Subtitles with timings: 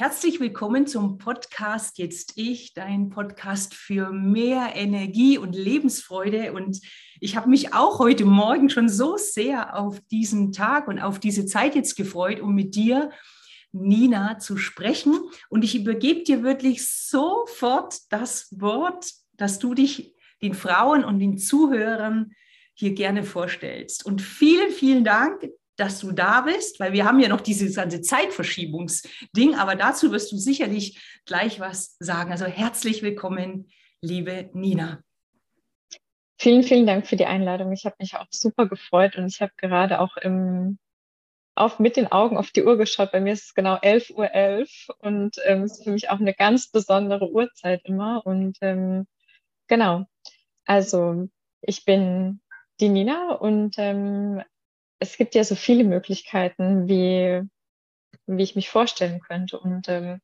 [0.00, 6.54] Herzlich willkommen zum Podcast Jetzt Ich, dein Podcast für mehr Energie und Lebensfreude.
[6.54, 6.80] Und
[7.20, 11.44] ich habe mich auch heute Morgen schon so sehr auf diesen Tag und auf diese
[11.44, 13.10] Zeit jetzt gefreut, um mit dir,
[13.72, 15.20] Nina, zu sprechen.
[15.50, 21.36] Und ich übergebe dir wirklich sofort das Wort, dass du dich den Frauen und den
[21.36, 22.32] Zuhörern
[22.72, 24.06] hier gerne vorstellst.
[24.06, 25.46] Und vielen, vielen Dank,
[25.80, 30.30] dass du da bist, weil wir haben ja noch dieses ganze Zeitverschiebungsding, aber dazu wirst
[30.30, 32.30] du sicherlich gleich was sagen.
[32.30, 33.70] Also herzlich willkommen,
[34.02, 35.02] liebe Nina.
[36.38, 37.72] Vielen, vielen Dank für die Einladung.
[37.72, 40.78] Ich habe mich auch super gefreut und ich habe gerade auch im,
[41.54, 43.12] auf, mit den Augen auf die Uhr geschaut.
[43.12, 46.34] Bei mir ist es genau 11.11 Uhr 11 und ähm, ist für mich auch eine
[46.34, 48.26] ganz besondere Uhrzeit immer.
[48.26, 49.06] Und ähm,
[49.66, 50.04] genau,
[50.66, 51.28] also
[51.62, 52.40] ich bin
[52.80, 54.42] die Nina und ähm,
[55.00, 57.42] es gibt ja so viele Möglichkeiten, wie,
[58.26, 59.58] wie ich mich vorstellen könnte.
[59.58, 60.20] Und ähm,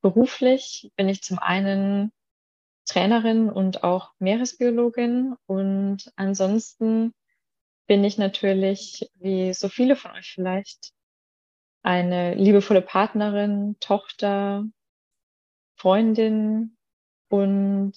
[0.00, 2.10] beruflich bin ich zum einen
[2.86, 5.36] Trainerin und auch Meeresbiologin.
[5.46, 7.12] Und ansonsten
[7.86, 10.92] bin ich natürlich, wie so viele von euch vielleicht,
[11.82, 14.64] eine liebevolle Partnerin, Tochter,
[15.76, 16.78] Freundin
[17.28, 17.92] und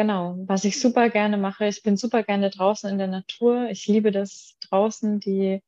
[0.00, 3.68] Genau, was ich super gerne mache, ich bin super gerne draußen in der Natur.
[3.68, 5.60] Ich liebe das draußen, die,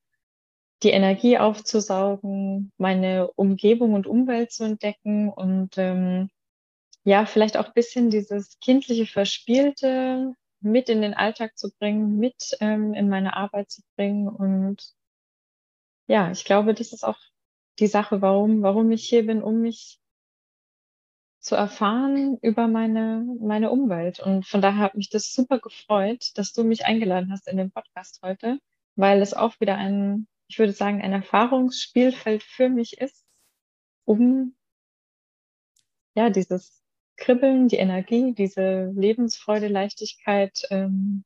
[0.82, 6.30] die Energie aufzusaugen, meine Umgebung und Umwelt zu entdecken und ähm,
[7.04, 12.56] ja, vielleicht auch ein bisschen dieses kindliche Verspielte mit in den Alltag zu bringen, mit
[12.60, 14.30] ähm, in meine Arbeit zu bringen.
[14.30, 14.94] Und
[16.06, 17.18] ja, ich glaube, das ist auch
[17.80, 20.00] die Sache, warum, warum ich hier bin, um mich
[21.42, 24.20] zu erfahren über meine, meine Umwelt.
[24.20, 27.72] Und von daher hat mich das super gefreut, dass du mich eingeladen hast in den
[27.72, 28.60] Podcast heute,
[28.94, 33.26] weil es auch wieder ein, ich würde sagen, ein Erfahrungsspielfeld für mich ist,
[34.04, 34.54] um
[36.14, 36.80] ja dieses
[37.16, 41.24] Kribbeln, die Energie, diese Lebensfreude, Leichtigkeit ähm,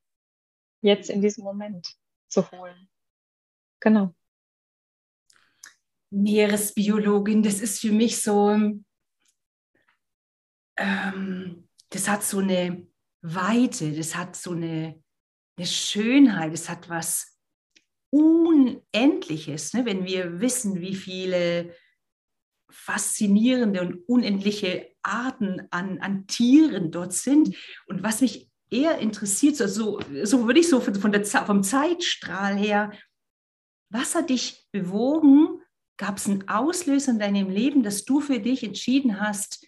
[0.81, 1.95] jetzt in diesem Moment
[2.29, 2.89] zu holen.
[3.81, 4.15] Genau.
[6.11, 8.57] Meeresbiologin, das ist für mich so,
[10.77, 12.87] ähm, das hat so eine
[13.23, 15.03] Weite, das hat so eine,
[15.57, 17.39] eine Schönheit, es hat was
[18.11, 19.85] Unendliches, ne?
[19.85, 21.75] wenn wir wissen, wie viele
[22.71, 27.57] faszinierende und unendliche Arten an, an Tieren dort sind.
[27.87, 32.93] Und was mich eher interessiert, so, so würde ich so von der, vom Zeitstrahl her,
[33.91, 35.61] was hat dich bewogen?
[35.97, 39.67] Gab es einen Auslöser in deinem Leben, dass du für dich entschieden hast,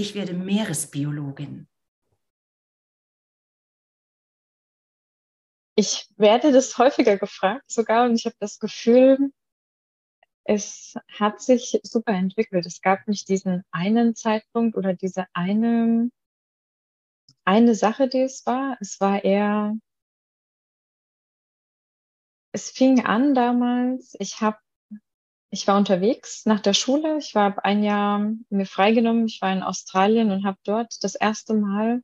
[0.00, 1.68] ich werde Meeresbiologin?
[5.76, 9.32] Ich werde das häufiger gefragt sogar und ich habe das Gefühl,
[10.44, 12.66] es hat sich super entwickelt.
[12.66, 16.10] Es gab nicht diesen einen Zeitpunkt oder diese eine,
[17.44, 18.76] eine Sache, die es war.
[18.80, 19.76] Es war eher,
[22.52, 24.58] es fing an damals, ich habe
[25.50, 27.18] ich war unterwegs nach der Schule.
[27.18, 29.26] Ich war ein Jahr mir freigenommen.
[29.26, 32.02] Ich war in Australien und habe dort das erste Mal,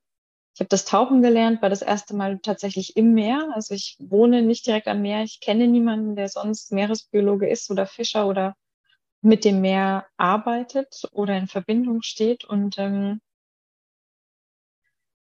[0.55, 3.51] ich habe das Tauchen gelernt, war das erste Mal tatsächlich im Meer.
[3.55, 5.23] Also ich wohne nicht direkt am Meer.
[5.23, 8.57] Ich kenne niemanden, der sonst Meeresbiologe ist oder Fischer oder
[9.23, 12.45] mit dem Meer arbeitet oder in Verbindung steht.
[12.45, 13.21] Und ähm,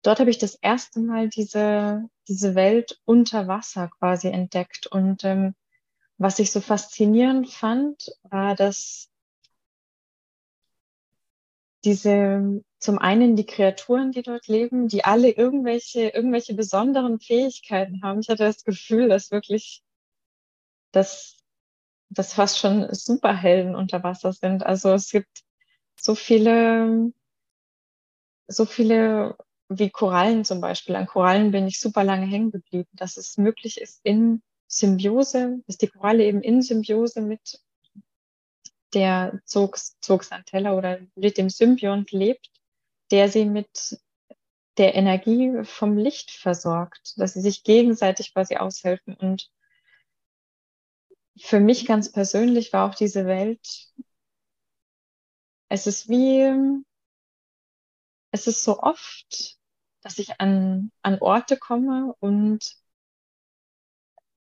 [0.02, 4.88] dort habe ich das erste Mal diese, diese Welt unter Wasser quasi entdeckt.
[4.88, 5.54] Und ähm,
[6.20, 9.08] was ich so faszinierend fand, war, dass
[11.82, 18.20] diese, zum einen die Kreaturen, die dort leben, die alle irgendwelche, irgendwelche besonderen Fähigkeiten haben.
[18.20, 19.82] Ich hatte das Gefühl, dass wirklich,
[20.92, 21.42] dass,
[22.10, 24.62] dass fast schon Superhelden unter Wasser sind.
[24.62, 25.42] Also es gibt
[25.98, 27.14] so viele,
[28.46, 29.38] so viele
[29.70, 30.96] wie Korallen zum Beispiel.
[30.96, 35.82] An Korallen bin ich super lange hängen geblieben, dass es möglich ist, in Symbiose, ist
[35.82, 37.60] die Koralle eben in Symbiose mit
[38.94, 42.50] der Zogs, Zogsantella oder mit dem Symbiont lebt,
[43.10, 43.98] der sie mit
[44.78, 49.14] der Energie vom Licht versorgt, dass sie sich gegenseitig quasi aushelfen.
[49.14, 49.50] Und
[51.36, 53.90] für mich ganz persönlich war auch diese Welt,
[55.68, 56.82] es ist wie,
[58.30, 59.58] es ist so oft,
[60.02, 62.79] dass ich an, an Orte komme und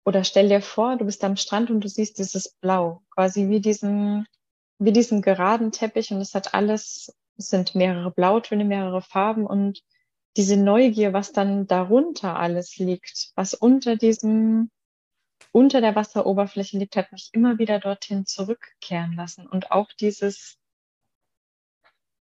[0.03, 3.62] oder stell dir vor, du bist am Strand und du siehst dieses Blau, quasi wie
[3.62, 4.25] diesen,
[4.80, 9.83] wie diesen geraden Teppich und es hat alles, es sind mehrere Blautöne, mehrere Farben und
[10.38, 14.71] diese Neugier, was dann darunter alles liegt, was unter diesem,
[15.51, 20.57] unter der Wasseroberfläche liegt, hat mich immer wieder dorthin zurückkehren lassen und auch dieses,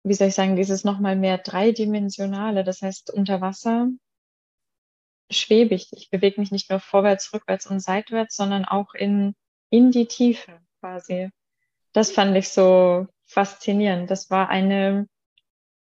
[0.04, 3.88] wie soll ich sagen, dieses nochmal mehr dreidimensionale, das heißt unter Wasser
[5.30, 5.92] schwebe ich.
[5.92, 9.34] Ich bewege mich nicht nur vorwärts, rückwärts und seitwärts, sondern auch in,
[9.70, 11.30] in die Tiefe quasi.
[11.92, 14.10] Das fand ich so faszinierend.
[14.10, 15.08] Das war eine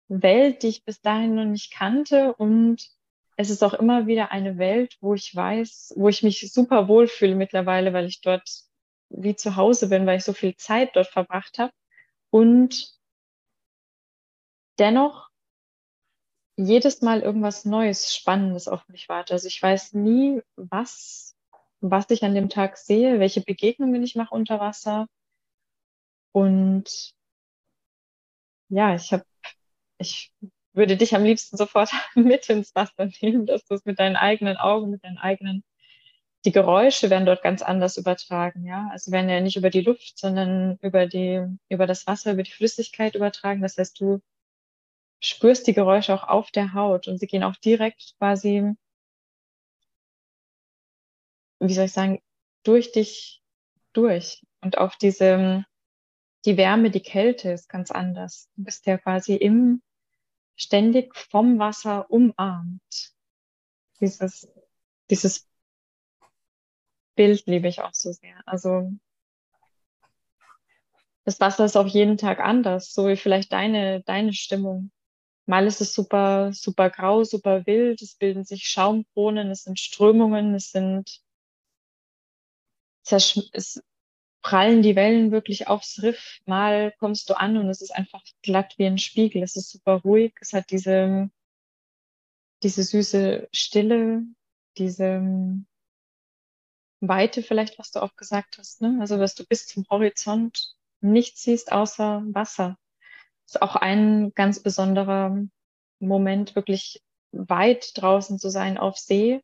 [0.09, 2.91] Welt, die ich bis dahin noch nicht kannte und
[3.37, 7.35] es ist auch immer wieder eine Welt, wo ich weiß, wo ich mich super wohlfühle
[7.35, 8.47] mittlerweile, weil ich dort
[9.09, 11.73] wie zu Hause bin, weil ich so viel Zeit dort verbracht habe
[12.29, 12.93] und
[14.79, 15.30] dennoch
[16.67, 19.33] jedes Mal irgendwas Neues, Spannendes auf mich wartet.
[19.33, 21.37] Also ich weiß nie, was,
[21.81, 25.07] was ich an dem Tag sehe, welche Begegnungen ich mache unter Wasser.
[26.33, 27.15] Und
[28.69, 29.25] ja, ich habe,
[29.99, 30.33] ich
[30.73, 34.57] würde dich am liebsten sofort mit ins Wasser nehmen, dass du es mit deinen eigenen
[34.57, 35.65] Augen, mit deinen eigenen,
[36.45, 38.89] die Geräusche werden dort ganz anders übertragen, ja.
[38.93, 42.53] Also werden ja nicht über die Luft, sondern über die, über das Wasser, über die
[42.53, 43.63] Flüssigkeit übertragen.
[43.63, 44.21] Das heißt, du
[45.21, 48.75] spürst die Geräusche auch auf der Haut und sie gehen auch direkt quasi,
[51.61, 52.23] wie soll ich sagen,
[52.63, 53.43] durch dich
[53.93, 54.43] durch.
[54.61, 55.65] Und auch diese,
[56.45, 58.51] die Wärme, die Kälte ist ganz anders.
[58.57, 59.83] Du bist ja quasi im,
[60.57, 63.15] ständig vom Wasser umarmt.
[64.01, 64.51] Dieses,
[65.11, 65.47] dieses
[67.15, 68.41] Bild liebe ich auch so sehr.
[68.47, 68.91] Also,
[71.25, 74.91] das Wasser ist auch jeden Tag anders, so wie vielleicht deine, deine Stimmung.
[75.51, 80.55] Mal ist es super, super grau, super wild, es bilden sich Schaumkronen, es sind Strömungen,
[80.55, 81.25] es sind,
[83.11, 83.83] es
[84.43, 86.39] prallen die Wellen wirklich aufs Riff.
[86.47, 89.43] Mal kommst du an und es ist einfach glatt wie ein Spiegel.
[89.43, 90.35] Es ist super ruhig.
[90.41, 91.31] Es hat diese,
[92.63, 94.23] diese süße Stille,
[94.79, 95.21] diese
[97.01, 98.83] Weite vielleicht, was du auch gesagt hast.
[98.83, 98.99] Ne?
[99.01, 102.79] Also, dass du bis zum Horizont nichts siehst außer Wasser
[103.51, 105.37] ist auch ein ganz besonderer
[105.99, 107.03] Moment, wirklich
[107.33, 109.43] weit draußen zu sein auf See.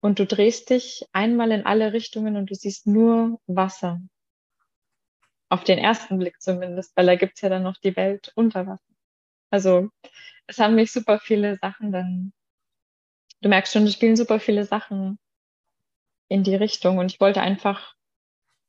[0.00, 4.00] Und du drehst dich einmal in alle Richtungen und du siehst nur Wasser.
[5.50, 8.94] Auf den ersten Blick zumindest, weil da gibt's ja dann noch die Welt unter Wasser.
[9.50, 9.90] Also
[10.46, 12.32] es haben mich super viele Sachen dann,
[13.42, 15.18] du merkst schon, es spielen super viele Sachen
[16.28, 16.96] in die Richtung.
[16.96, 17.94] Und ich wollte einfach,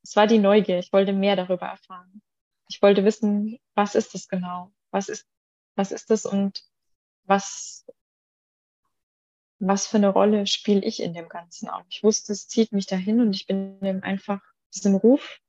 [0.03, 2.21] es war die Neugier, ich wollte mehr darüber erfahren.
[2.67, 4.71] Ich wollte wissen, was ist das genau?
[4.91, 5.27] Was ist,
[5.75, 6.63] was ist das und
[7.23, 7.85] was,
[9.59, 11.85] was für eine Rolle spiele ich in dem Ganzen auch?
[11.89, 14.41] Ich wusste, es zieht mich dahin und ich bin dem einfach
[14.73, 15.39] diesem Ruf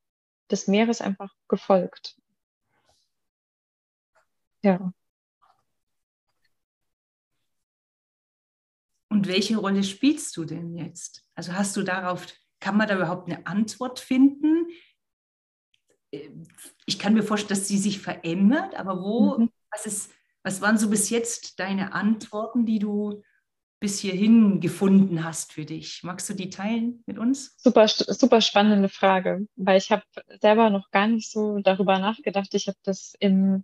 [0.49, 2.17] des Meeres einfach gefolgt.
[4.63, 4.93] Ja.
[9.09, 11.25] Und welche Rolle spielst du denn jetzt?
[11.35, 12.25] Also hast du darauf,
[12.59, 14.67] kann man da überhaupt eine Antwort finden?
[16.11, 19.49] Ich kann mir vorstellen, dass sie sich verändert, aber wo, mhm.
[19.71, 20.11] was, ist,
[20.43, 23.23] was waren so bis jetzt deine Antworten, die du
[23.79, 26.01] bis hierhin gefunden hast für dich?
[26.03, 27.55] Magst du die teilen mit uns?
[27.57, 30.03] Super, super spannende Frage, weil ich habe
[30.41, 32.53] selber noch gar nicht so darüber nachgedacht.
[32.53, 33.63] Ich habe das im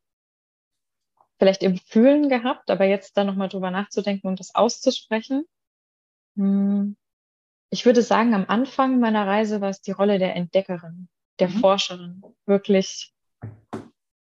[1.40, 5.46] vielleicht im Fühlen gehabt, aber jetzt da nochmal drüber nachzudenken und das auszusprechen.
[6.38, 6.96] Hm,
[7.70, 11.60] ich würde sagen, am Anfang meiner Reise war es die Rolle der Entdeckerin der mhm.
[11.60, 13.14] Forscherin, wirklich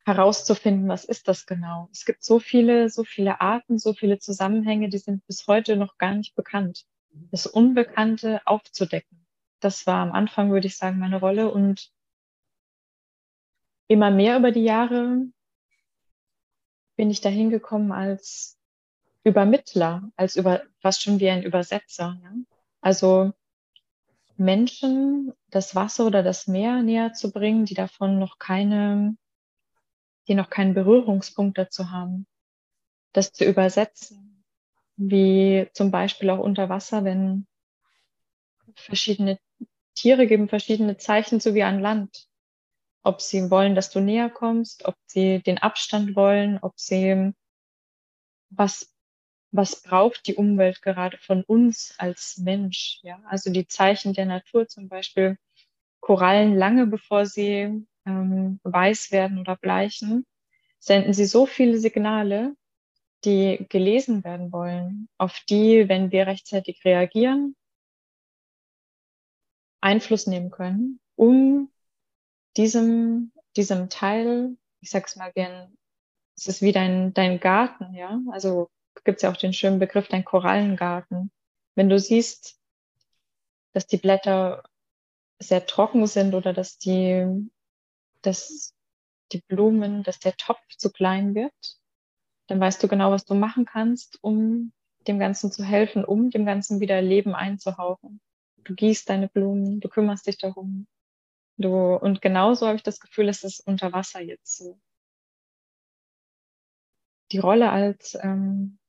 [0.06, 1.90] herauszufinden, was ist das genau.
[1.92, 5.98] Es gibt so viele, so viele Arten, so viele Zusammenhänge, die sind bis heute noch
[5.98, 6.86] gar nicht bekannt.
[7.32, 9.26] Das Unbekannte aufzudecken.
[9.60, 11.90] Das war am Anfang, würde ich sagen, meine Rolle und
[13.88, 15.26] immer mehr über die Jahre
[16.96, 18.60] bin ich dahin gekommen als
[19.24, 22.20] Übermittler, als über, fast schon wie ein Übersetzer.
[22.22, 22.34] Ja?
[22.82, 23.32] Also
[24.38, 29.16] Menschen das Wasser oder das Meer näher zu bringen, die davon noch keine,
[30.28, 32.26] die noch keinen Berührungspunkt dazu haben.
[33.14, 34.44] Das zu übersetzen,
[34.96, 37.48] wie zum Beispiel auch unter Wasser, wenn
[38.76, 39.38] verschiedene
[39.96, 42.28] Tiere geben verschiedene Zeichen, so wie an Land.
[43.04, 47.34] Ob sie wollen, dass du näher kommst, ob sie den Abstand wollen, ob sie
[48.50, 48.93] was
[49.54, 53.00] was braucht die Umwelt gerade von uns als Mensch?
[53.04, 55.38] Ja, also die Zeichen der Natur, zum Beispiel
[56.00, 60.26] Korallen lange bevor sie ähm, weiß werden oder bleichen,
[60.80, 62.56] senden sie so viele Signale,
[63.26, 67.56] die gelesen werden wollen, auf die, wenn wir rechtzeitig reagieren,
[69.82, 71.72] Einfluss nehmen können, um
[72.58, 75.78] diesem, diesem Teil, ich sag's mal gern,
[76.36, 78.70] es ist wie dein, dein Garten, ja, also
[79.04, 81.32] gibt es ja auch den schönen Begriff, dein Korallengarten.
[81.76, 82.60] Wenn du siehst,
[83.74, 84.64] dass die Blätter
[85.40, 87.50] sehr trocken sind oder dass die,
[88.22, 88.74] dass
[89.32, 91.54] die Blumen, dass der Topf zu klein wird,
[92.48, 94.72] dann weißt du genau, was du machen kannst, um
[95.08, 98.22] dem Ganzen zu helfen, um dem Ganzen wieder Leben einzuhauchen.
[98.58, 100.88] Du gießt deine Blumen, du kümmerst dich darum.
[101.58, 104.80] Du, und genauso habe ich das Gefühl, es ist unter Wasser jetzt so.
[107.32, 108.80] Die Rolle als, ähm,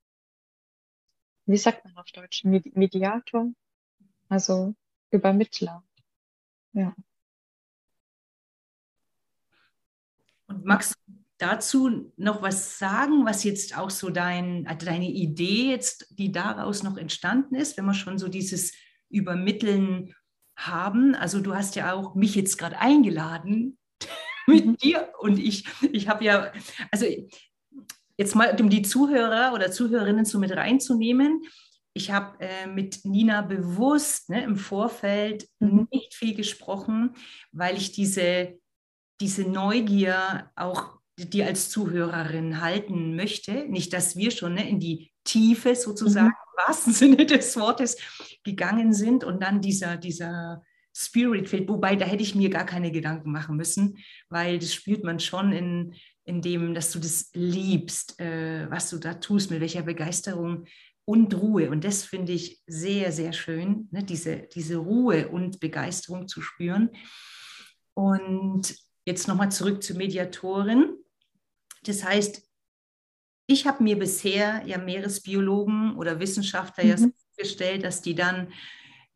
[1.46, 3.52] wie sagt man auf Deutsch, Mediator,
[4.28, 4.74] also
[5.10, 5.84] Übermittler.
[6.72, 6.94] Ja.
[10.46, 15.70] Und magst du dazu noch was sagen, was jetzt auch so dein, also deine Idee
[15.70, 18.72] jetzt, die daraus noch entstanden ist, wenn wir schon so dieses
[19.08, 20.14] Übermitteln
[20.56, 21.14] haben?
[21.14, 23.78] Also du hast ja auch mich jetzt gerade eingeladen
[24.46, 24.76] mit mhm.
[24.76, 26.52] dir und ich, ich habe ja,
[26.90, 27.06] also
[28.16, 31.42] jetzt mal, um die Zuhörer oder Zuhörerinnen so mit reinzunehmen,
[31.97, 35.87] ich habe äh, mit Nina bewusst ne, im Vorfeld mhm.
[35.92, 37.14] nicht viel gesprochen,
[37.52, 38.59] weil ich diese,
[39.21, 43.66] diese Neugier auch die als Zuhörerin halten möchte.
[43.68, 46.33] Nicht, dass wir schon ne, in die Tiefe sozusagen, mhm.
[46.33, 47.97] im wahrsten Sinne des Wortes,
[48.42, 51.68] gegangen sind und dann dieser, dieser Spirit fehlt.
[51.68, 55.52] Wobei, da hätte ich mir gar keine Gedanken machen müssen, weil das spürt man schon
[55.52, 60.64] in, in dem, dass du das liebst, äh, was du da tust, mit welcher Begeisterung
[61.04, 61.70] und Ruhe.
[61.70, 66.90] Und das finde ich sehr, sehr schön, ne, diese, diese Ruhe und Begeisterung zu spüren.
[67.94, 70.96] Und jetzt nochmal zurück zur Mediatorin.
[71.82, 72.42] Das heißt,
[73.46, 76.90] ich habe mir bisher ja Meeresbiologen oder Wissenschaftler mhm.
[76.90, 78.52] ja gestellt, dass die dann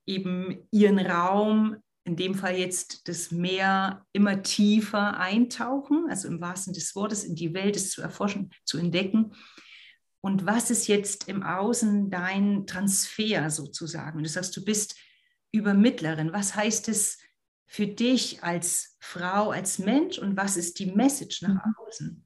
[0.07, 1.77] eben ihren Raum,
[2.09, 7.35] in dem Fall jetzt das Meer, immer tiefer eintauchen, also im wahrsten des Wortes in
[7.35, 9.35] die Welt, es zu erforschen, zu entdecken.
[10.23, 14.23] Und was ist jetzt im Außen dein Transfer sozusagen?
[14.23, 14.97] Du sagst, du bist
[15.53, 16.33] Übermittlerin.
[16.33, 17.19] Was heißt es
[17.67, 21.75] für dich als Frau, als Mensch und was ist die Message nach mhm.
[21.77, 22.25] außen?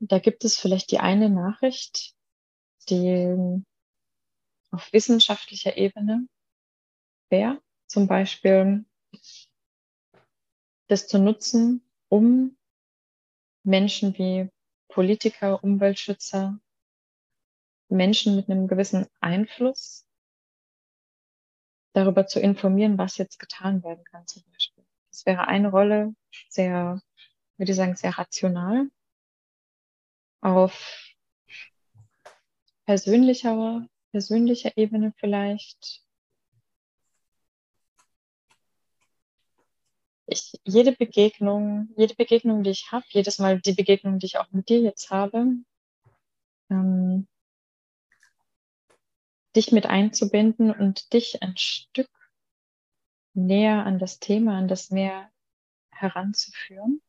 [0.00, 2.14] Da gibt es vielleicht die eine Nachricht,
[2.90, 3.62] die
[4.70, 6.28] auf wissenschaftlicher Ebene
[7.28, 8.84] wäre, zum Beispiel
[10.88, 12.56] das zu nutzen, um
[13.62, 14.50] Menschen wie
[14.88, 16.58] Politiker, Umweltschützer,
[17.88, 20.06] Menschen mit einem gewissen Einfluss
[21.92, 24.84] darüber zu informieren, was jetzt getan werden kann zum Beispiel.
[25.10, 26.14] Das wäre eine Rolle,
[26.48, 27.02] sehr,
[27.56, 28.88] würde ich sagen, sehr rational
[30.40, 31.14] auf
[32.86, 36.02] persönlicher, persönlicher Ebene vielleicht.
[40.26, 44.50] Ich, jede Begegnung, jede Begegnung, die ich habe, jedes Mal die Begegnung, die ich auch
[44.52, 45.46] mit dir jetzt habe,
[46.70, 47.26] ähm,
[49.56, 52.10] dich mit einzubinden und dich ein Stück
[53.34, 55.30] näher an das Thema, an das Meer
[55.90, 57.02] heranzuführen.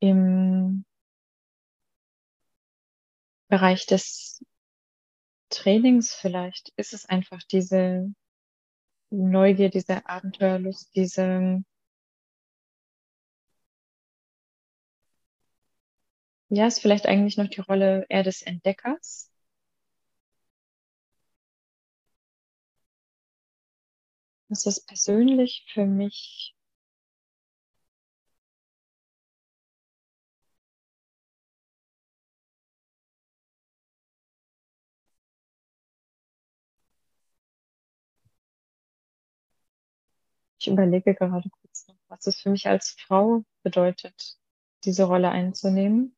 [0.00, 0.85] im
[3.48, 4.44] Bereich des
[5.50, 8.12] Trainings vielleicht ist es einfach diese
[9.10, 11.62] Neugier, diese Abenteuerlust, diese
[16.48, 19.30] ja, ist vielleicht eigentlich noch die Rolle eher des Entdeckers.
[24.48, 26.55] Das ist persönlich für mich
[40.66, 44.36] Ich überlege gerade kurz noch, was es für mich als Frau bedeutet,
[44.82, 46.16] diese Rolle einzunehmen.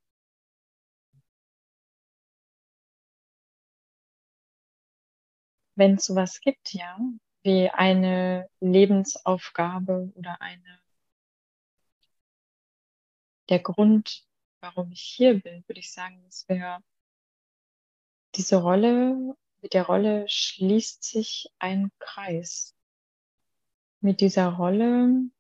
[5.75, 6.99] Wenn es sowas gibt, ja,
[7.43, 10.81] wie eine Lebensaufgabe oder eine,
[13.51, 14.25] der Grund,
[14.61, 16.83] warum ich hier bin, würde ich sagen, das wäre
[18.35, 22.78] diese Rolle, mit der Rolle schließt sich ein Kreis
[24.01, 25.31] mit dieser Rolle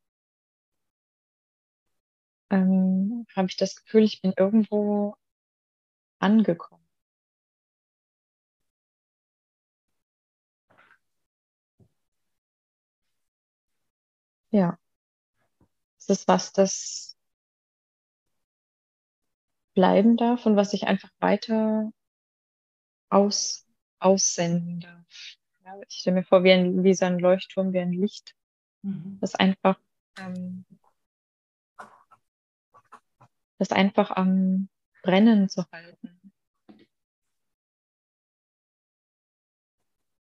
[2.50, 5.16] ähm, habe ich das Gefühl, ich bin irgendwo
[6.20, 6.84] angekommen.
[14.50, 14.78] Ja,
[15.98, 17.16] es ist was, das
[19.74, 21.90] bleiben darf und was ich einfach weiter
[23.10, 23.66] aus,
[23.98, 25.36] aussenden darf.
[25.64, 28.34] Ja, ich stelle mir vor, wie, ein, wie so ein Leuchtturm, wie ein Licht
[28.82, 29.18] Mhm.
[29.20, 29.78] Das einfach,
[30.18, 30.64] ähm,
[33.58, 34.68] das einfach am
[35.02, 36.18] Brennen zu halten.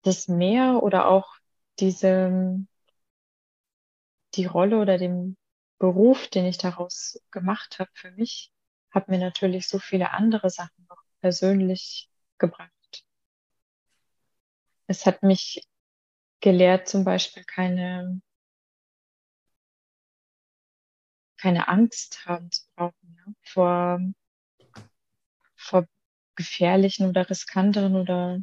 [0.03, 1.35] das Meer oder auch
[1.79, 2.65] diese,
[4.35, 5.37] die Rolle oder den
[5.79, 8.53] Beruf, den ich daraus gemacht habe für mich,
[8.91, 12.71] hat mir natürlich so viele andere Sachen noch persönlich gebracht.
[14.87, 15.67] Es hat mich
[16.41, 18.21] gelehrt, zum Beispiel keine,
[21.41, 24.01] keine Angst haben zu brauchen ja, vor,
[25.57, 25.87] vor
[26.37, 28.39] gefährlichen oder riskanteren oder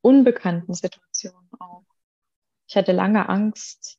[0.00, 1.84] unbekannten Situationen auch.
[2.66, 3.98] Ich hatte lange Angst,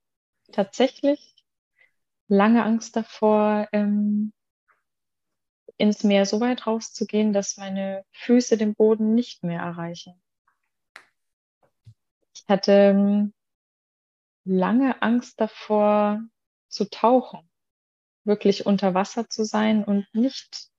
[0.52, 1.36] tatsächlich
[2.28, 4.34] lange Angst davor, ähm,
[5.78, 10.22] ins Meer so weit rauszugehen, dass meine Füße den Boden nicht mehr erreichen.
[12.34, 13.34] Ich hatte ähm,
[14.44, 16.22] lange Angst davor
[16.68, 17.50] zu tauchen,
[18.26, 20.70] wirklich unter Wasser zu sein und nicht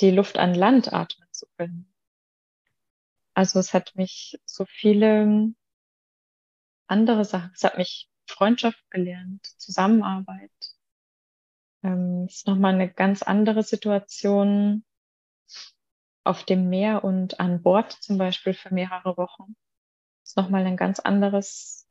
[0.00, 1.92] die Luft an Land atmen zu können.
[3.34, 5.54] Also es hat mich so viele
[6.86, 10.50] andere Sachen, es hat mich Freundschaft gelernt, Zusammenarbeit.
[11.82, 14.84] Ähm, ist nochmal eine ganz andere Situation
[16.24, 19.56] auf dem Meer und an Bord zum Beispiel für mehrere Wochen.
[20.24, 21.86] Ist nochmal ein ganz anderes.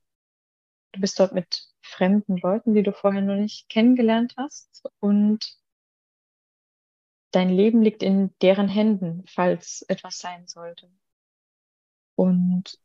[0.91, 5.58] Du bist dort mit fremden Leuten, die du vorher noch nicht kennengelernt hast und
[7.32, 10.89] dein Leben liegt in deren Händen, falls etwas sein sollte.
[12.15, 12.80] Und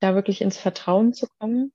[0.00, 1.72] da wirklich ins Vertrauen zu kommen,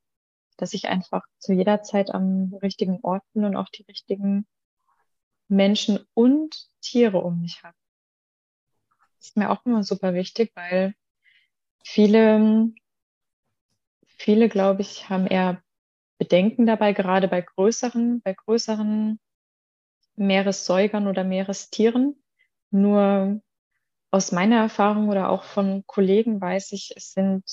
[0.58, 4.48] dass ich einfach zu jeder Zeit am richtigen Ort bin und auch die richtigen
[5.48, 7.76] Menschen und Tiere um mich habe.
[9.20, 10.96] Ist mir auch immer super wichtig, weil
[11.84, 12.72] viele,
[14.06, 15.62] viele, glaube ich, haben eher
[16.20, 19.20] Bedenken dabei, gerade bei größeren, bei größeren
[20.16, 22.22] Meeressäugern oder Meerestieren.
[22.72, 23.42] Nur
[24.12, 27.44] aus meiner Erfahrung oder auch von Kollegen weiß ich, es sind,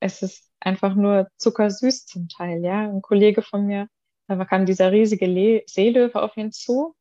[0.00, 2.82] es ist einfach nur zuckersüß zum Teil, ja.
[2.90, 3.88] Ein Kollege von mir,
[4.28, 6.94] da kam dieser riesige Le Seelöwe auf ihn zu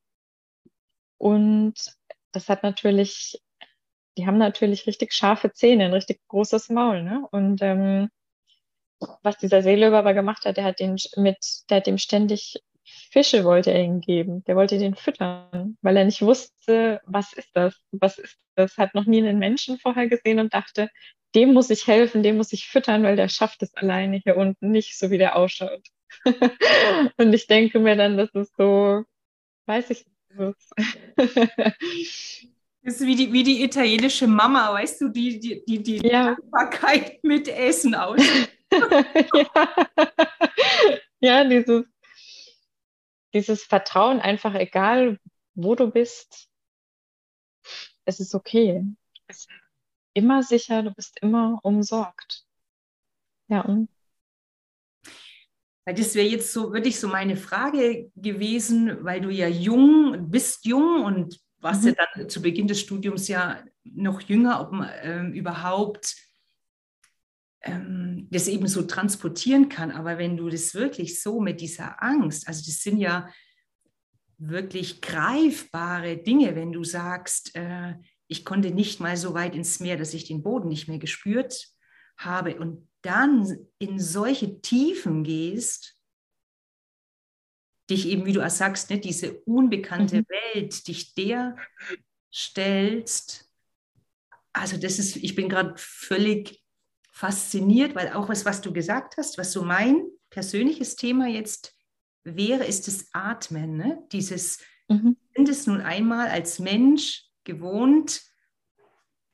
[1.17, 1.73] und
[2.31, 3.41] das hat natürlich,
[4.17, 7.27] die haben natürlich richtig scharfe Zähne, ein richtig großes Maul, ne?
[7.31, 8.09] Und ähm,
[9.23, 11.37] was dieser Seelöwe aber gemacht hat, der hat den mit,
[11.69, 12.61] der hat dem ständig
[13.11, 14.43] Fische wollte er ihm geben.
[14.45, 17.75] Der wollte den füttern, weil er nicht wusste, was ist das?
[17.91, 18.77] Was ist das?
[18.77, 20.89] Hat noch nie einen Menschen vorher gesehen und dachte,
[21.35, 24.71] dem muss ich helfen, dem muss ich füttern, weil der schafft es alleine hier unten
[24.71, 25.87] nicht, so wie der ausschaut.
[27.17, 29.03] und ich denke mir dann, das ist so,
[29.65, 30.55] weiß ich nicht.
[32.83, 36.35] Das ist wie die, wie die italienische Mama, weißt du, die die, die, die ja.
[36.35, 38.21] Dankbarkeit mit Essen aus.
[38.71, 39.75] Ja.
[41.19, 41.85] ja, dieses,
[43.33, 45.19] dieses Vertrauen einfach, egal
[45.53, 46.49] wo du bist,
[48.05, 48.83] es ist okay.
[49.27, 49.49] Es ist
[50.13, 52.45] immer sicher, du bist immer umsorgt.
[53.49, 53.89] Ja, und
[55.87, 60.65] weil das wäre jetzt so wirklich so meine Frage gewesen, weil du ja jung bist
[60.65, 61.89] jung und warst mhm.
[61.89, 66.26] ja dann zu Beginn des Studiums ja noch jünger, ob man ähm, überhaupt
[67.67, 69.91] ähm, das eben so transportieren kann.
[69.91, 73.29] Aber wenn du das wirklich so mit dieser Angst, also das sind ja
[74.37, 77.95] wirklich greifbare Dinge, wenn du sagst, äh,
[78.27, 81.69] ich konnte nicht mal so weit ins Meer, dass ich den Boden nicht mehr gespürt
[82.17, 85.95] habe und dann in solche Tiefen gehst,
[87.89, 90.25] dich eben, wie du auch sagst, ne, diese unbekannte mhm.
[90.29, 91.55] Welt, dich der
[92.33, 93.49] stellst.
[94.51, 96.61] Also das ist, ich bin gerade völlig
[97.17, 101.75] fasziniert, weil auch was, was du gesagt hast, was so mein persönliches Thema jetzt
[102.23, 103.75] wäre, ist das Atmen.
[103.75, 104.03] Ne?
[104.11, 105.17] Dieses, mhm.
[105.35, 108.21] sind es nun einmal als Mensch gewohnt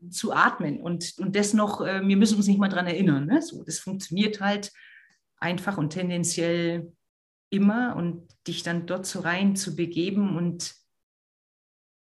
[0.10, 3.26] zu atmen und, und das noch, äh, wir müssen uns nicht mal daran erinnern.
[3.26, 3.41] Ne?
[3.41, 4.72] So, das funktioniert halt
[5.36, 6.93] einfach und tendenziell
[7.50, 10.74] immer und dich dann dort so rein zu begeben und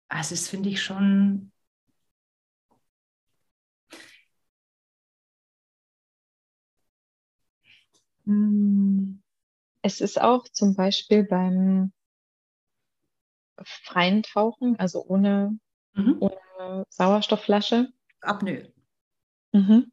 [0.09, 1.51] also das finde ich schon
[9.81, 11.91] Es ist auch zum Beispiel beim
[13.63, 15.57] freien Tauchen, also ohne,
[15.93, 16.17] mhm.
[16.19, 17.91] ohne Sauerstoffflasche.
[18.21, 18.71] Apnoe.
[19.51, 19.91] Mhm.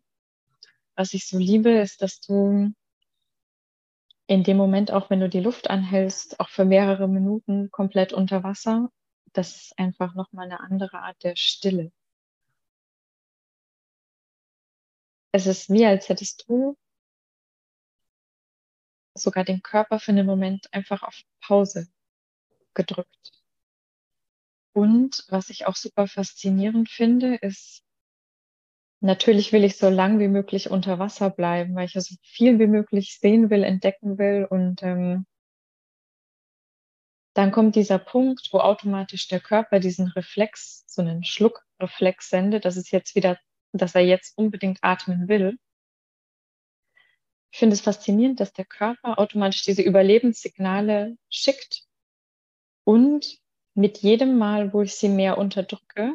[0.95, 2.73] Was ich so liebe, ist, dass du
[4.27, 8.43] in dem Moment, auch wenn du die Luft anhältst, auch für mehrere Minuten komplett unter
[8.43, 8.91] Wasser,
[9.33, 11.93] das ist einfach nochmal eine andere Art der Stille.
[15.33, 16.77] Es ist wie, als hättest du
[19.19, 21.89] sogar den Körper für einen Moment einfach auf Pause
[22.75, 23.33] gedrückt.
[24.73, 27.83] Und was ich auch super faszinierend finde, ist,
[29.01, 32.59] natürlich will ich so lang wie möglich unter Wasser bleiben, weil ich ja so viel
[32.59, 34.47] wie möglich sehen will, entdecken will.
[34.49, 35.27] Und ähm,
[37.35, 42.77] dann kommt dieser Punkt, wo automatisch der Körper diesen Reflex, so einen Schluckreflex sendet, dass
[42.77, 43.39] es jetzt wieder,
[43.73, 45.59] dass er jetzt unbedingt atmen will.
[47.51, 51.85] Ich finde es faszinierend, dass der Körper automatisch diese Überlebenssignale schickt
[52.85, 53.39] und
[53.75, 56.15] mit jedem Mal, wo ich sie mehr unterdrücke,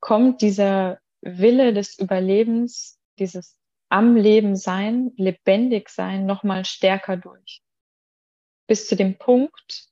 [0.00, 3.56] kommt dieser Wille des Überlebens, dieses
[3.88, 7.62] am Leben sein, lebendig sein, nochmal stärker durch.
[8.66, 9.88] Bis zu dem Punkt,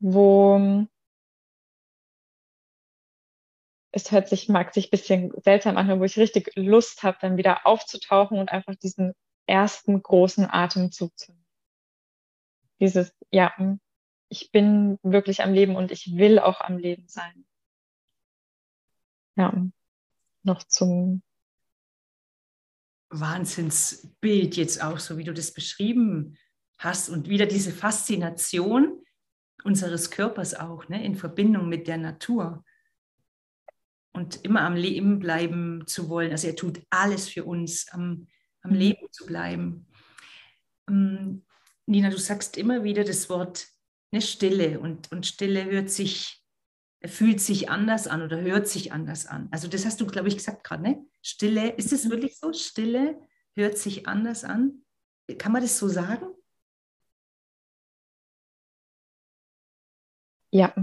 [0.00, 0.86] wo
[3.92, 7.36] es hört sich, mag sich ein bisschen seltsam an, wo ich richtig Lust habe, dann
[7.36, 9.14] wieder aufzutauchen und einfach diesen
[9.46, 11.32] ersten großen Atemzug zu.
[12.80, 13.52] Dieses, ja,
[14.28, 17.44] ich bin wirklich am Leben und ich will auch am Leben sein.
[19.36, 19.54] Ja,
[20.42, 21.22] noch zum
[23.10, 26.36] Wahnsinnsbild jetzt auch, so wie du das beschrieben
[26.78, 29.02] hast und wieder diese Faszination
[29.64, 32.64] unseres Körpers auch, ne, in Verbindung mit der Natur
[34.12, 36.32] und immer am Leben bleiben zu wollen.
[36.32, 38.26] Also er tut alles für uns, am,
[38.62, 38.76] am mhm.
[38.76, 39.86] Leben zu bleiben.
[40.88, 41.44] Ähm,
[41.86, 43.66] Nina, du sagst immer wieder das Wort
[44.12, 46.42] eine Stille und, und Stille hört sich,
[47.04, 49.48] fühlt sich anders an oder hört sich anders an.
[49.50, 51.06] Also das hast du, glaube ich, gesagt gerade, ne?
[51.22, 52.10] Stille, ist es mhm.
[52.10, 52.52] wirklich so?
[52.52, 53.20] Stille
[53.54, 54.84] hört sich anders an?
[55.38, 56.26] Kann man das so sagen?
[60.50, 60.74] Ja,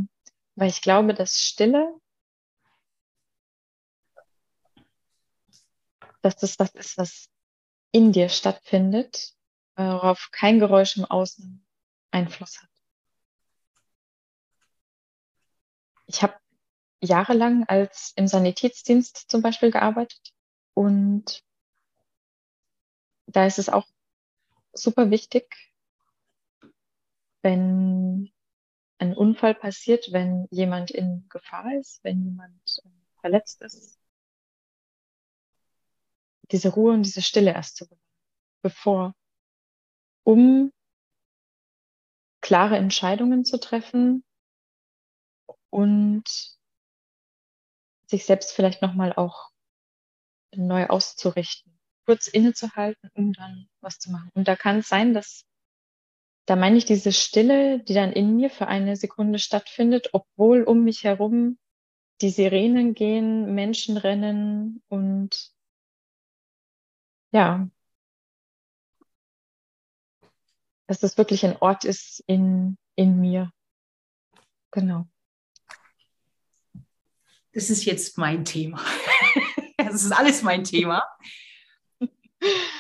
[0.56, 2.00] weil ich glaube, dass Stille,
[6.22, 7.30] dass das was ist, was
[7.92, 9.34] in dir stattfindet,
[9.76, 11.66] worauf kein Geräusch im Außen
[12.12, 12.70] Einfluss hat.
[16.08, 16.36] Ich habe
[17.02, 20.34] jahrelang als im Sanitätsdienst zum Beispiel gearbeitet
[20.74, 21.44] und
[23.28, 23.88] da ist es auch
[24.74, 25.56] super wichtig,
[27.42, 28.32] wenn
[28.98, 32.90] ein Unfall passiert, wenn jemand in Gefahr ist, wenn jemand äh,
[33.22, 33.99] verletzt ist,
[36.52, 38.02] diese Ruhe und diese Stille erst zu bewahren,
[38.62, 39.16] bevor,
[40.24, 40.72] um
[42.42, 44.24] klare Entscheidungen zu treffen
[45.70, 46.24] und
[48.08, 49.50] sich selbst vielleicht nochmal auch
[50.56, 54.32] neu auszurichten, kurz innezuhalten, um dann was zu machen.
[54.34, 55.46] Und da kann es sein, dass
[56.48, 60.84] da meine ich diese Stille, die dann in mir für eine Sekunde stattfindet, obwohl um
[60.84, 61.60] mich herum
[62.22, 65.52] die Sirenen gehen, Menschen rennen und
[67.32, 67.70] ja,
[70.88, 73.52] dass das wirklich ein Ort ist in, in mir.
[74.72, 75.08] Genau.
[77.54, 78.84] Das ist jetzt mein Thema.
[79.82, 81.04] Das ist alles mein Thema.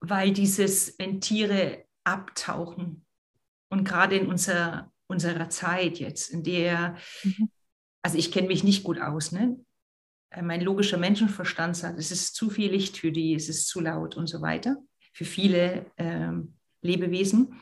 [0.00, 3.04] weil dieses, wenn Tiere abtauchen
[3.68, 7.50] und gerade in unserer, unserer Zeit jetzt, in der, mhm.
[8.02, 9.64] also ich kenne mich nicht gut aus, ne?
[10.30, 13.80] Äh, mein logischer Menschenverstand sagt, es ist zu viel Licht für die, es ist zu
[13.80, 14.76] laut und so weiter,
[15.12, 17.60] für viele ähm, Lebewesen.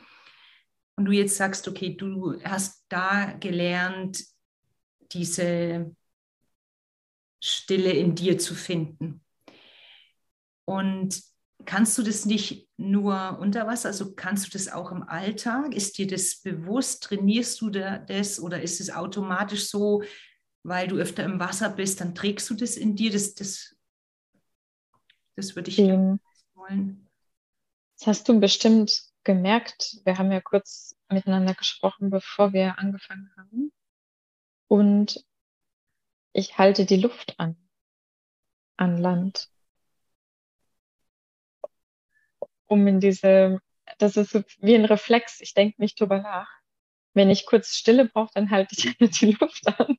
[0.97, 4.23] Und du jetzt sagst, okay, du hast da gelernt,
[5.11, 5.93] diese
[7.43, 9.21] Stille in dir zu finden.
[10.65, 11.21] Und
[11.65, 15.75] kannst du das nicht nur unter Wasser, also kannst du das auch im Alltag?
[15.75, 17.03] Ist dir das bewusst?
[17.03, 20.03] Trainierst du das oder ist es automatisch so,
[20.65, 23.11] weil du öfter im Wasser bist, dann trägst du das in dir?
[23.11, 23.75] Das, das,
[25.35, 26.19] das würde ich ähm,
[26.55, 27.07] wollen.
[27.97, 29.97] Das hast du bestimmt gemerkt.
[30.05, 33.71] Wir haben ja kurz miteinander gesprochen, bevor wir angefangen haben.
[34.67, 35.23] Und
[36.33, 37.55] ich halte die Luft an,
[38.77, 39.49] an Land
[42.65, 43.59] um in diese,
[43.99, 46.49] das ist so wie ein Reflex, ich denke nicht drüber nach.
[47.13, 49.97] Wenn ich kurz Stille brauche, dann halte ich die Luft an.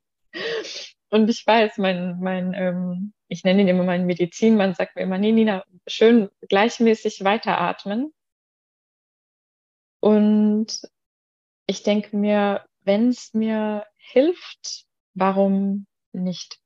[1.10, 5.02] Und ich weiß, mein, mein ähm, ich nenne ihn immer meinen Medizin, man sagt mir
[5.02, 8.12] immer, nee, Nina, schön gleichmäßig weiteratmen.
[10.00, 10.80] Und
[11.66, 16.60] ich denke mir, wenn es mir hilft, warum nicht?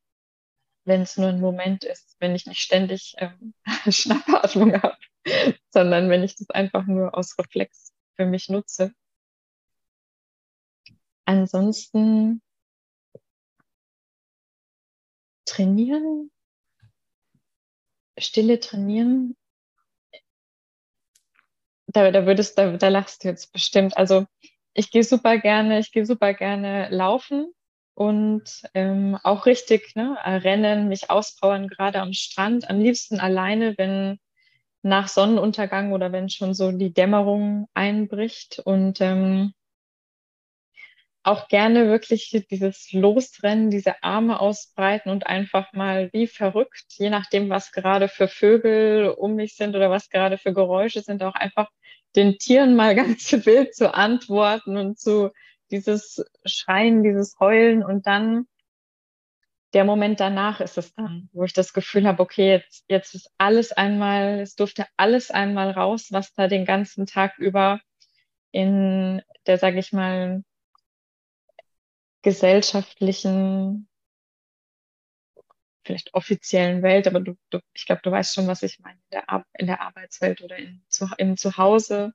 [0.85, 3.55] Wenn es nur ein Moment ist, wenn ich nicht ständig ähm,
[3.89, 4.97] Schnappatmung habe.
[5.71, 8.93] sondern wenn ich das einfach nur aus Reflex für mich nutze.
[11.25, 12.43] Ansonsten
[15.51, 16.31] trainieren,
[18.19, 19.37] Stille trainieren,
[21.87, 23.97] da, da würdest, da, da lachst du jetzt bestimmt.
[23.97, 24.27] Also
[24.75, 27.53] ich gehe super gerne, ich gehe super gerne laufen
[27.95, 32.71] und ähm, auch richtig ne, rennen, mich auspowern, gerade am Strand.
[32.71, 34.19] Am liebsten alleine, wenn
[34.83, 38.61] nach Sonnenuntergang oder wenn schon so die Dämmerung einbricht.
[38.65, 39.53] Und ähm,
[41.23, 47.51] auch gerne wirklich dieses Losrennen, diese Arme ausbreiten und einfach mal wie verrückt, je nachdem,
[47.51, 51.69] was gerade für Vögel um mich sind oder was gerade für Geräusche sind, auch einfach
[52.17, 55.31] den Tieren mal ganz wild zu antworten und zu
[55.71, 58.47] dieses Schreien, dieses Heulen und dann
[59.73, 63.31] der Moment danach ist es dann, wo ich das Gefühl habe, okay, jetzt, jetzt ist
[63.39, 67.81] alles einmal, es durfte alles einmal raus, was da den ganzen Tag über
[68.51, 70.43] in der, sage ich mal,
[72.23, 73.89] gesellschaftlichen,
[75.85, 79.11] vielleicht offiziellen Welt, aber du, du ich glaube, du weißt schon, was ich meine, in
[79.11, 82.13] der, in der Arbeitswelt oder in, zu, im Zuhause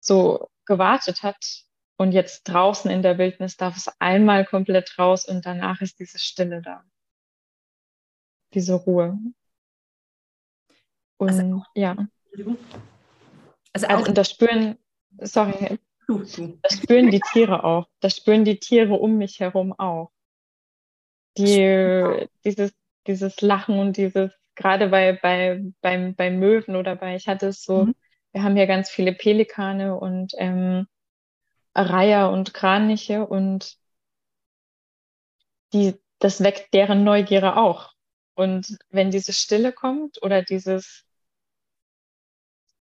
[0.00, 1.64] so gewartet hat,
[2.00, 6.18] und jetzt draußen in der Wildnis darf es einmal komplett raus und danach ist diese
[6.18, 6.82] Stille da.
[8.54, 9.18] Diese Ruhe.
[11.18, 12.08] Und also, ja.
[13.74, 14.78] Also, also und das spüren,
[15.18, 15.78] sorry,
[16.62, 17.86] das spüren die Tiere auch.
[18.00, 20.10] Das spüren die Tiere um mich herum auch.
[21.38, 22.72] Die, dieses,
[23.06, 27.62] dieses Lachen und dieses, gerade bei, bei, beim, bei Möwen oder bei, ich hatte es
[27.62, 27.94] so, mhm.
[28.32, 30.86] wir haben ja ganz viele Pelikane und ähm,
[31.74, 33.76] Reiher und Kraniche und
[35.72, 37.92] die, das weckt deren Neugierde auch.
[38.34, 41.04] Und wenn diese Stille kommt oder dieses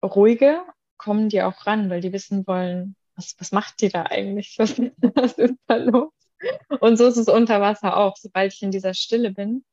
[0.05, 0.65] Ruhige,
[0.97, 4.57] kommen die auch ran, weil die wissen wollen, was, was macht die da eigentlich?
[4.59, 6.13] Was, was ist da los?
[6.81, 8.17] Und so ist es unter Wasser auch.
[8.17, 9.65] Sobald ich in dieser Stille bin,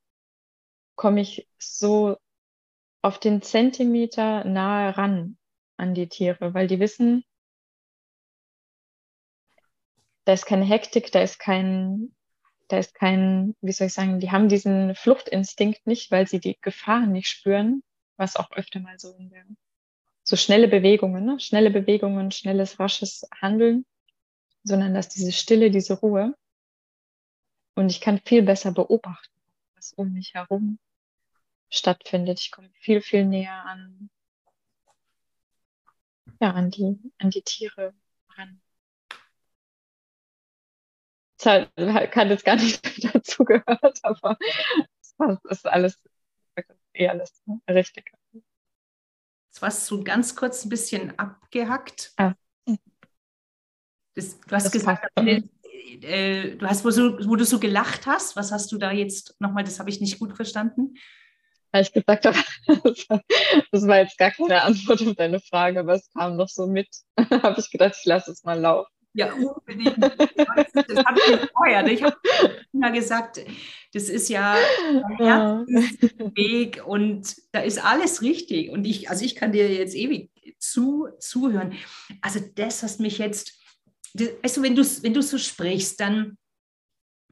[0.96, 2.18] komme ich so
[3.02, 5.38] auf den Zentimeter nahe ran
[5.78, 7.24] an die Tiere, weil die wissen,
[10.26, 12.16] da ist keine Hektik, da ist kein,
[12.68, 16.58] da ist kein, wie soll ich sagen, die haben diesen Fluchtinstinkt nicht, weil sie die
[16.62, 17.82] Gefahr nicht spüren,
[18.18, 19.46] was auch öfter mal so in der,
[20.24, 21.40] so schnelle Bewegungen, ne?
[21.40, 23.86] schnelle Bewegungen, schnelles, rasches Handeln,
[24.64, 26.36] sondern dass diese Stille, diese Ruhe
[27.76, 29.34] und ich kann viel besser beobachten,
[29.76, 30.80] was um mich herum
[31.70, 32.40] stattfindet.
[32.40, 34.10] Ich komme viel, viel näher an,
[36.40, 37.94] ja, an die, an die Tiere
[38.38, 38.62] ran
[41.46, 42.82] halt, kann jetzt gar nicht
[43.16, 44.38] dazu gehört, aber
[45.18, 46.00] das ist alles
[46.94, 47.60] eh alles ne?
[47.70, 48.12] richtig.
[49.60, 52.14] Jetzt warst du ganz kurz ein bisschen abgehackt.
[52.16, 52.32] Ah.
[54.16, 55.42] Das, du hast das gesagt, äh,
[56.02, 59.36] äh, du hast, wo, so, wo, du so gelacht hast, was hast du da jetzt
[59.42, 60.94] nochmal, das habe ich nicht gut verstanden.
[61.74, 62.38] Weil ich gesagt habe,
[63.72, 66.88] das war jetzt gar keine Antwort auf deine Frage, aber es kam noch so mit.
[67.30, 68.94] habe ich gedacht, ich lasse es mal laufen.
[69.14, 69.98] Ja, unbedingt.
[70.02, 71.86] Das habe ich vorher.
[71.88, 72.18] Ich habe
[72.74, 73.42] immer gesagt,
[73.94, 74.56] das ist ja
[75.20, 75.66] ein
[76.36, 78.70] Weg und da ist alles richtig.
[78.70, 81.74] Und ich, also ich kann dir jetzt ewig zu, zuhören.
[82.22, 83.60] Also das hast mich jetzt,
[84.14, 86.38] weißt du, wenn du, wenn du so sprichst, dann,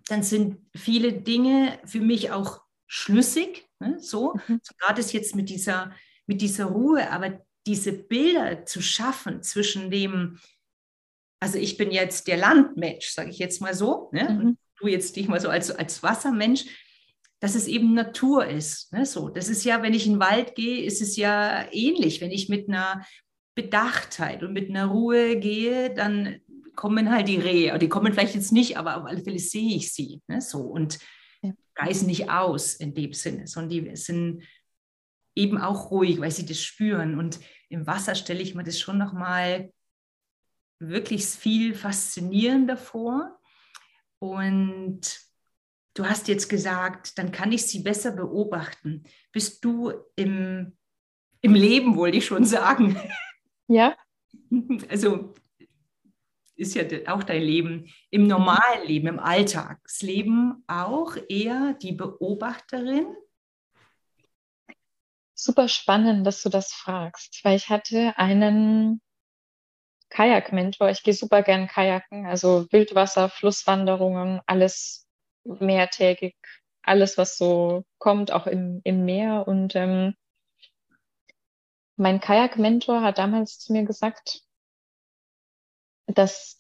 [0.08, 3.68] dann sind viele Dinge für mich auch schlüssig.
[3.80, 4.00] Ne?
[4.00, 4.60] So, mhm.
[4.64, 5.92] so gerade ist jetzt mit dieser,
[6.26, 10.40] mit dieser Ruhe, aber diese Bilder zu schaffen zwischen dem,
[11.40, 14.30] also ich bin jetzt der Landmensch, sage ich jetzt mal so, ne?
[14.30, 14.40] Mhm.
[14.40, 16.66] und du jetzt dich mal so als, als Wassermensch,
[17.40, 18.92] dass es eben Natur ist.
[18.94, 19.06] Ne?
[19.06, 22.22] So, das ist ja, wenn ich in den Wald gehe, ist es ja ähnlich.
[22.22, 23.06] Wenn ich mit einer
[23.56, 26.40] Bedachtheit und mit einer Ruhe gehe, dann
[26.76, 27.78] kommen halt die Rehe.
[27.80, 30.22] Die kommen vielleicht jetzt nicht, aber auf alle Fälle sehe ich sie.
[30.28, 30.42] Ne?
[30.42, 31.00] So, und
[31.42, 31.54] ja.
[31.76, 34.44] reißen nicht aus in dem Sinne, sondern die sind
[35.36, 37.18] eben auch ruhig, weil sie das spüren.
[37.20, 39.72] Und im Wasser stelle ich mir das schon nochmal
[40.80, 43.40] wirklich viel faszinierender vor.
[44.20, 45.02] Und
[45.94, 49.04] du hast jetzt gesagt, dann kann ich sie besser beobachten.
[49.32, 50.78] Bist du im,
[51.42, 53.00] im Leben, wollte ich schon sagen.
[53.70, 53.98] Ja.
[54.88, 55.34] Also
[56.56, 63.14] ist ja auch dein Leben, im normalen Leben, im Alltagsleben auch eher die Beobachterin?
[65.34, 69.02] Super spannend, dass du das fragst, weil ich hatte einen
[70.10, 70.90] Kajak-Mentor.
[70.90, 75.08] Ich gehe super gern kajaken, also Wildwasser, Flusswanderungen, alles
[75.44, 76.36] mehrtägig,
[76.82, 79.48] alles, was so kommt, auch im, im Meer.
[79.48, 80.16] Und ähm,
[81.96, 84.42] mein Kajak-Mentor hat damals zu mir gesagt,
[86.08, 86.58] dass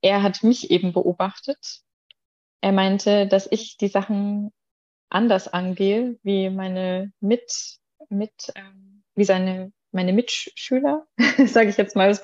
[0.00, 1.82] er hat mich eben beobachtet.
[2.60, 4.52] Er meinte, dass ich die Sachen
[5.08, 11.06] anders angehe, wie meine mit, mit, ähm, wie seine meine Mitschüler,
[11.46, 12.20] sage ich jetzt mal, es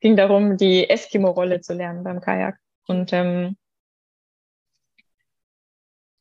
[0.00, 2.60] ging darum, die Eskimo-Rolle zu lernen beim Kajak.
[2.86, 3.56] Und ähm,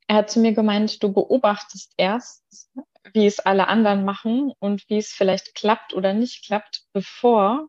[0.07, 2.71] er hat zu mir gemeint, du beobachtest erst,
[3.13, 7.67] wie es alle anderen machen und wie es vielleicht klappt oder nicht klappt, bevor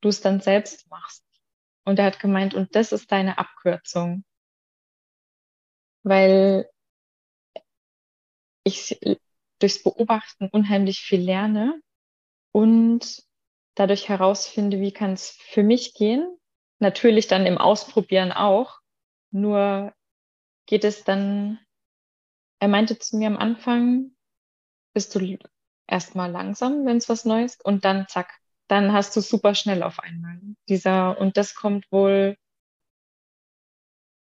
[0.00, 1.24] du es dann selbst machst.
[1.84, 4.24] Und er hat gemeint, und das ist deine Abkürzung.
[6.02, 6.68] Weil
[8.64, 8.98] ich
[9.58, 11.80] durchs Beobachten unheimlich viel lerne
[12.56, 13.22] und
[13.74, 16.38] dadurch herausfinde, wie kann es für mich gehen.
[16.78, 18.80] Natürlich dann im Ausprobieren auch.
[19.30, 19.92] Nur
[20.64, 21.58] geht es dann,
[22.58, 24.16] er meinte zu mir am Anfang,
[24.94, 25.36] bist du
[25.86, 28.32] erstmal langsam, wenn es was Neues und dann zack,
[28.68, 30.40] dann hast du super schnell auf einmal.
[30.66, 32.38] Dieser, und das kommt wohl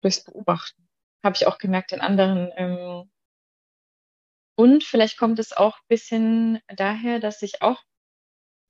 [0.01, 0.89] durchs Beobachten.
[1.23, 2.51] Habe ich auch gemerkt in anderen.
[2.57, 3.09] Ähm,
[4.57, 7.81] und vielleicht kommt es auch ein bisschen daher, dass ich auch,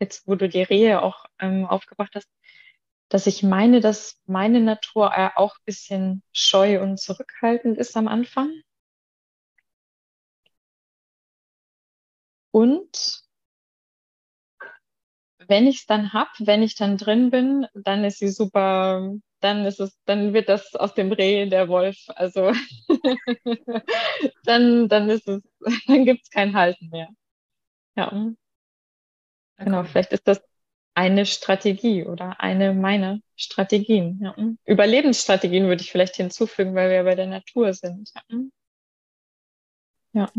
[0.00, 2.28] jetzt wo du die Rehe auch ähm, aufgebracht hast,
[3.08, 8.50] dass ich meine, dass meine Natur auch ein bisschen scheu und zurückhaltend ist am Anfang.
[12.50, 13.22] Und
[15.48, 19.64] wenn ich es dann hab, wenn ich dann drin bin, dann ist sie super, dann
[19.66, 21.96] ist es, dann wird das aus dem Reh der Wolf.
[22.08, 22.52] Also
[24.44, 25.42] dann, dann ist es,
[25.86, 27.08] dann gibt es kein Halten mehr.
[27.96, 28.12] Ja.
[29.58, 30.42] Genau, vielleicht ist das
[30.94, 34.20] eine Strategie oder eine meiner Strategien.
[34.22, 34.34] Ja.
[34.64, 38.12] Überlebensstrategien würde ich vielleicht hinzufügen, weil wir bei der Natur sind.
[40.12, 40.32] Ja.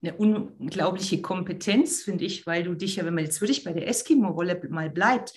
[0.00, 3.88] eine unglaubliche Kompetenz, finde ich, weil du dich ja, wenn man jetzt wirklich bei der
[3.88, 5.34] Eskimo-Rolle mal bleibt,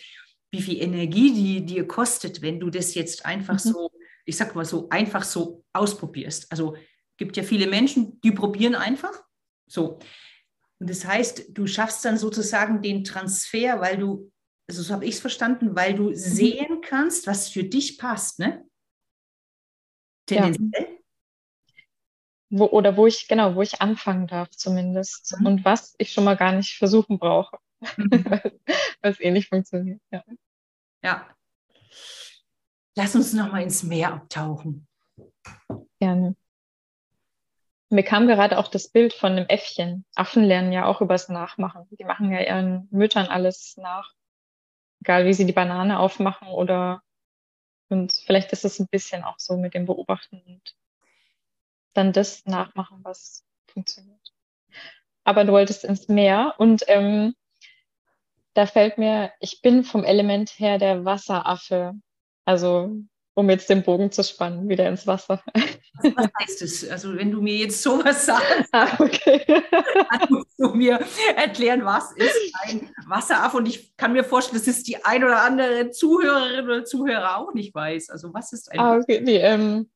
[0.52, 3.70] wie viel Energie die dir kostet, wenn du das jetzt einfach mhm.
[3.70, 3.92] so,
[4.26, 6.52] ich sag mal so, einfach so ausprobierst.
[6.52, 6.76] Also
[7.18, 9.24] gibt ja viele Menschen, die probieren einfach
[9.68, 10.00] so.
[10.86, 14.32] Und das heißt, du schaffst dann sozusagen den Transfer, weil du,
[14.70, 16.16] also so habe ich es verstanden, weil du mhm.
[16.16, 18.64] sehen kannst, was für dich passt, ne?
[20.28, 20.84] Tendenziell.
[20.90, 20.96] Ja
[22.50, 25.36] wo, oder wo ich, genau, wo ich anfangen darf zumindest.
[25.40, 25.46] Mhm.
[25.46, 27.58] Und was ich schon mal gar nicht versuchen brauche,
[27.98, 28.10] mhm.
[29.02, 30.02] weil es eh nicht funktioniert.
[30.12, 30.24] Ja.
[31.04, 31.36] ja.
[32.96, 34.88] Lass uns noch mal ins Meer abtauchen.
[36.00, 36.36] Gerne.
[37.96, 40.04] Mir kam gerade auch das Bild von einem Äffchen.
[40.16, 41.88] Affen lernen ja auch übers Nachmachen.
[41.98, 44.12] Die machen ja ihren Müttern alles nach.
[45.00, 47.02] Egal wie sie die Banane aufmachen oder
[47.88, 50.76] und vielleicht ist es ein bisschen auch so mit dem Beobachten und
[51.94, 54.34] dann das nachmachen, was funktioniert.
[55.24, 57.34] Aber du wolltest ins Meer und ähm,
[58.56, 61.94] da fällt mir, ich bin vom Element her der Wasseraffe.
[62.44, 63.06] Also
[63.36, 65.44] um jetzt den Bogen zu spannen, wieder ins Wasser.
[66.16, 66.90] Was heißt es?
[66.90, 69.44] Also wenn du mir jetzt sowas sagst, ah, okay.
[69.48, 71.00] dann musst du mir
[71.36, 73.58] erklären, was ist ein Wasseraffe.
[73.58, 77.54] Und ich kann mir vorstellen, dass es die ein oder andere Zuhörerin oder Zuhörer auch
[77.54, 78.10] nicht weiß.
[78.10, 79.22] Also was ist ein ah, okay.
[79.22, 79.90] Nee, ähm,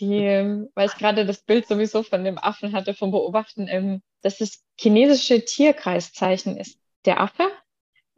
[0.00, 4.38] die, weil ich gerade das Bild sowieso von dem Affen hatte, vom Beobachten, ähm, dass
[4.38, 7.50] das chinesische Tierkreiszeichen ist der Affe.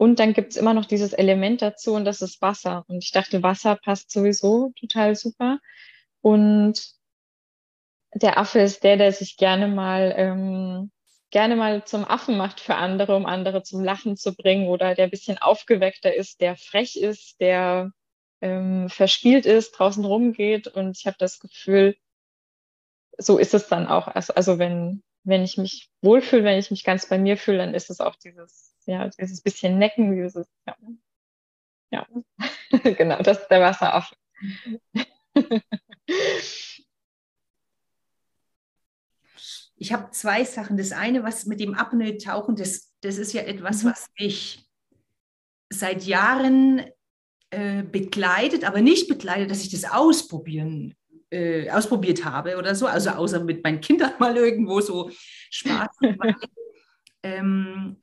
[0.00, 2.86] Und dann gibt es immer noch dieses Element dazu und das ist Wasser.
[2.88, 5.58] Und ich dachte, Wasser passt sowieso total super.
[6.22, 6.94] Und
[8.14, 10.90] der Affe ist der, der sich gerne mal, ähm,
[11.30, 15.04] gerne mal zum Affen macht für andere, um andere zum Lachen zu bringen oder der
[15.04, 17.90] ein bisschen aufgeweckter ist, der frech ist, der
[18.40, 20.66] ähm, verspielt ist, draußen rumgeht.
[20.66, 21.94] Und ich habe das Gefühl,
[23.18, 24.08] so ist es dann auch.
[24.08, 27.74] Also, also wenn, wenn ich mich wohlfühle, wenn ich mich ganz bei mir fühle, dann
[27.74, 30.76] ist es auch dieses, ja, dieses bisschen Necken, dieses, ja,
[31.92, 32.06] ja.
[32.96, 34.16] genau, das ist der Wasseraffe.
[39.76, 40.76] ich habe zwei Sachen.
[40.76, 43.90] Das eine, was mit dem Apnoe-Tauchen, das, das ist ja etwas, mhm.
[43.90, 44.68] was mich
[45.72, 46.82] seit Jahren
[47.50, 50.94] äh, begleitet, aber nicht begleitet, dass ich das ausprobieren,
[51.30, 55.10] äh, ausprobiert habe oder so, also außer mit meinen Kindern mal irgendwo so
[55.50, 55.88] Spaß.
[57.22, 57.96] ähm,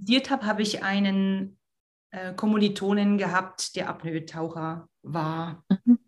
[0.00, 1.58] studiert habe, habe ich einen
[2.10, 5.64] äh, Kommilitonen gehabt, der Apnoe-Taucher war.
[5.84, 5.98] Mhm.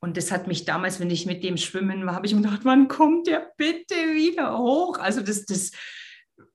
[0.00, 2.64] Und das hat mich damals, wenn ich mit dem schwimmen war, habe ich mir gedacht,
[2.64, 4.98] wann kommt der bitte wieder hoch?
[4.98, 5.72] Also das, das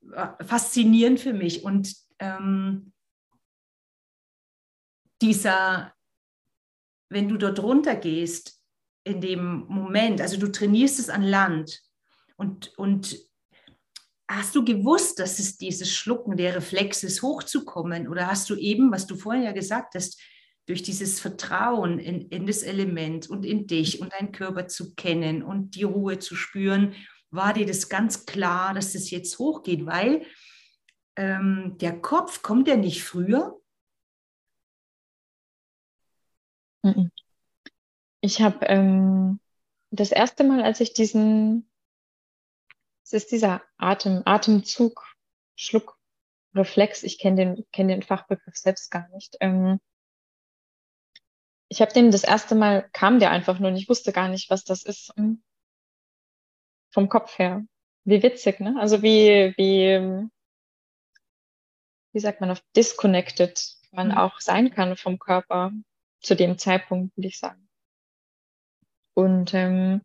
[0.02, 1.64] war faszinierend für mich.
[1.64, 2.94] Und ähm,
[5.22, 5.94] dieser,
[7.10, 8.60] wenn du dort runter gehst,
[9.04, 11.82] in dem Moment, also du trainierst es an Land
[12.38, 13.31] und, und
[14.38, 18.08] hast du gewusst, dass es dieses Schlucken der Reflex ist, hochzukommen?
[18.08, 20.20] Oder hast du eben, was du vorhin ja gesagt hast,
[20.66, 25.44] durch dieses Vertrauen in, in das Element und in dich und deinen Körper zu kennen
[25.44, 26.94] und die Ruhe zu spüren,
[27.30, 30.26] war dir das ganz klar, dass das jetzt hochgeht, weil
[31.16, 33.62] ähm, der Kopf kommt ja nicht früher,
[38.22, 39.40] Ich habe ähm,
[39.90, 41.71] das erste Mal, als ich diesen,
[43.14, 45.16] es ist dieser Atem, Atemzug,
[45.55, 49.38] Schluckreflex, ich kenne den, kenne den Fachbegriff selbst gar nicht.
[49.39, 49.80] Ähm,
[51.68, 54.49] ich habe den das erste Mal, kam der einfach nur und ich wusste gar nicht,
[54.49, 55.14] was das ist.
[55.16, 55.43] Hm.
[56.91, 57.64] Vom Kopf her.
[58.03, 58.76] Wie witzig, ne?
[58.80, 60.28] Also wie, wie,
[62.14, 64.18] wie sagt man auf disconnected man mhm.
[64.18, 65.72] auch sein kann vom Körper
[66.22, 67.68] zu dem Zeitpunkt, würde ich sagen.
[69.14, 70.01] Und ähm,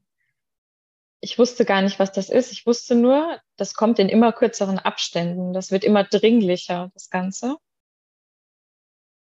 [1.27, 2.53] ich wusste gar nicht, was das ist.
[2.53, 5.53] Ich wusste nur, das kommt in immer kürzeren Abständen.
[5.53, 7.57] Das wird immer dringlicher, das Ganze.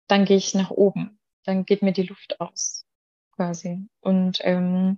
[0.07, 1.19] Dann gehe ich nach oben.
[1.43, 2.87] Dann geht mir die Luft aus,
[3.35, 3.87] quasi.
[3.99, 4.97] Und ähm,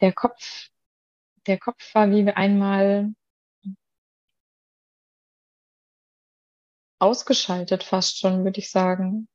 [0.00, 0.68] der Kopf,
[1.48, 3.12] der Kopf war wie einmal
[7.00, 9.26] ausgeschaltet, fast schon, würde ich sagen.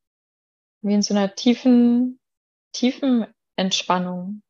[0.82, 2.22] Wie in so einer tiefen,
[2.72, 4.43] tiefen Entspannung.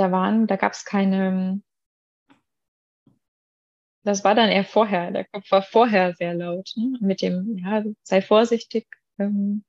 [0.00, 1.60] Da waren, da gab es keine,
[4.02, 6.96] das war dann eher vorher, der Kopf war vorher sehr laut, ne?
[7.02, 8.86] mit dem, ja, sei vorsichtig,
[9.18, 9.62] ähm,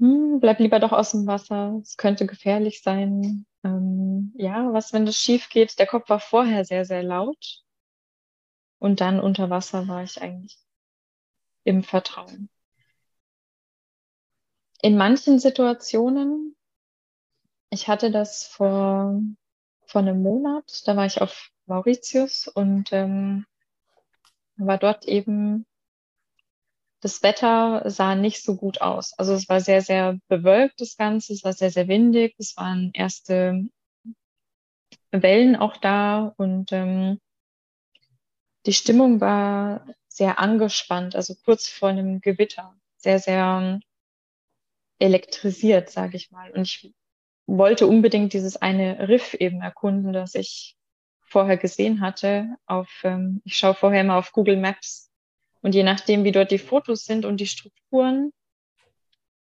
[0.00, 3.46] hm, bleib lieber doch aus dem Wasser, es könnte gefährlich sein.
[3.62, 5.78] Ähm, ja, was, wenn das schief geht?
[5.78, 7.62] Der Kopf war vorher sehr, sehr laut
[8.80, 10.58] und dann unter Wasser war ich eigentlich
[11.62, 12.50] im Vertrauen.
[14.82, 16.56] In manchen Situationen,
[17.74, 19.20] ich hatte das vor,
[19.86, 23.46] vor einem Monat, da war ich auf Mauritius und ähm,
[24.56, 25.66] war dort eben,
[27.00, 29.12] das Wetter sah nicht so gut aus.
[29.18, 32.90] Also es war sehr, sehr bewölkt, das Ganze, es war sehr, sehr windig, es waren
[32.94, 33.66] erste
[35.10, 37.20] Wellen auch da und ähm,
[38.66, 43.80] die Stimmung war sehr angespannt, also kurz vor einem Gewitter, sehr, sehr ähm,
[44.98, 46.50] elektrisiert, sage ich mal.
[46.52, 46.94] Und ich
[47.46, 50.76] wollte unbedingt dieses eine Riff eben erkunden, das ich
[51.20, 52.56] vorher gesehen hatte.
[52.66, 55.10] Auf, ähm, ich schaue vorher immer auf Google Maps
[55.60, 58.32] und je nachdem, wie dort die Fotos sind und die Strukturen,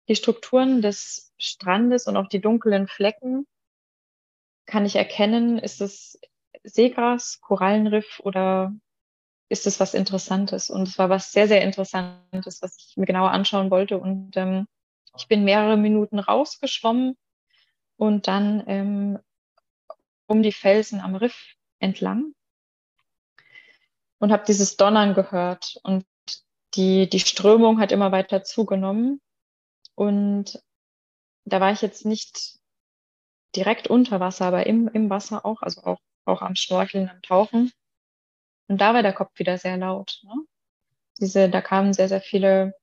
[0.08, 3.46] die Strukturen des Strandes und auch die dunklen Flecken,
[4.66, 6.20] kann ich erkennen, ist es
[6.64, 8.74] Seegras, Korallenriff oder
[9.50, 10.70] ist es was Interessantes.
[10.70, 13.98] Und es war was sehr, sehr Interessantes, was ich mir genauer anschauen wollte.
[13.98, 14.68] Und ähm,
[15.18, 17.18] ich bin mehrere Minuten rausgeschwommen
[18.00, 19.20] und dann ähm,
[20.26, 22.34] um die Felsen am Riff entlang
[24.20, 25.78] und habe dieses Donnern gehört.
[25.84, 26.06] Und
[26.76, 29.20] die, die Strömung hat immer weiter zugenommen.
[29.96, 30.64] Und
[31.44, 32.60] da war ich jetzt nicht
[33.54, 37.74] direkt unter Wasser, aber im, im Wasser auch, also auch, auch am Schnorcheln, am Tauchen.
[38.70, 40.22] Und da war der Kopf wieder sehr laut.
[40.24, 40.36] Ne?
[41.20, 42.74] Diese, da kamen sehr, sehr viele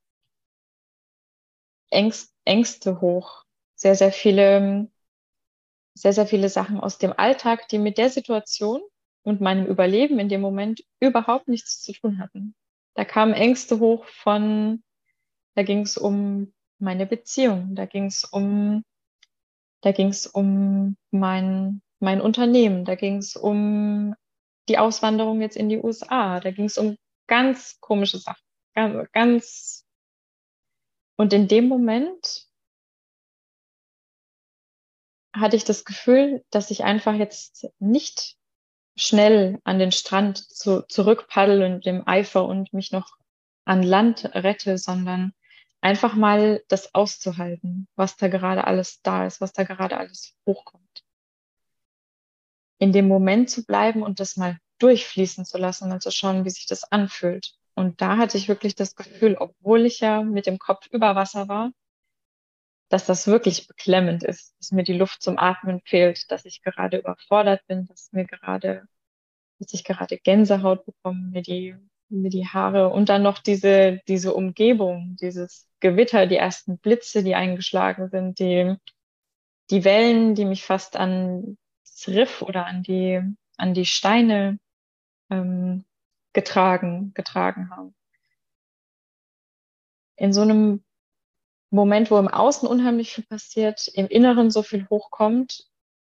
[1.89, 3.45] Ängst, Ängste hoch,
[3.77, 4.91] sehr, sehr viele,
[5.97, 8.83] sehr, sehr viele Sachen aus dem Alltag, die mit der Situation
[9.23, 12.55] und meinem Überleben in dem Moment überhaupt nichts zu tun hatten.
[12.95, 14.83] Da kamen Ängste hoch von,
[15.55, 18.85] da ging es um meine Beziehung, da ging es um,
[19.81, 24.15] da ging es um mein, mein Unternehmen, da ging es um
[24.69, 26.41] die Auswanderung jetzt in die USA.
[26.41, 28.43] Da ging es um ganz komische Sachen.
[28.75, 29.85] Ganz, ganz.
[31.17, 32.46] Und in dem Moment
[35.37, 38.37] hatte ich das Gefühl, dass ich einfach jetzt nicht
[38.97, 43.17] schnell an den Strand zu, zurückpaddel und dem Eifer und mich noch
[43.65, 45.33] an Land rette, sondern
[45.81, 51.07] einfach mal das auszuhalten, was da gerade alles da ist, was da gerade alles hochkommt
[52.79, 56.51] in dem Moment zu bleiben und das mal durchfließen zu lassen, mal zu schauen, wie
[56.51, 57.55] sich das anfühlt.
[57.75, 61.49] Und da hatte ich wirklich das Gefühl, obwohl ich ja mit dem Kopf über Wasser
[61.49, 61.73] war,
[62.89, 66.99] dass das wirklich beklemmend ist, dass mir die Luft zum Atmen fehlt, dass ich gerade
[66.99, 68.87] überfordert bin, dass mir gerade,
[69.59, 71.77] dass ich gerade Gänsehaut bekomme, mir die,
[72.09, 77.35] mir die Haare und dann noch diese, diese Umgebung, dieses Gewitter, die ersten Blitze, die
[77.35, 78.77] eingeschlagen sind, die,
[79.71, 83.21] die Wellen, die mich fast an das Riff oder an die,
[83.57, 84.61] an die Steine
[85.31, 85.85] ähm,
[86.33, 87.95] getragen, getragen haben.
[90.17, 90.86] In so einem
[91.71, 95.67] Moment, wo im Außen unheimlich viel passiert, im Inneren so viel hochkommt,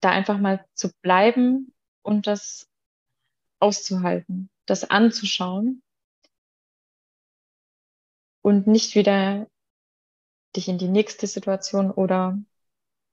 [0.02, 2.68] da einfach mal zu bleiben und das
[3.60, 5.82] auszuhalten, das anzuschauen
[8.41, 9.48] und nicht wieder
[10.56, 12.38] dich in die nächste Situation oder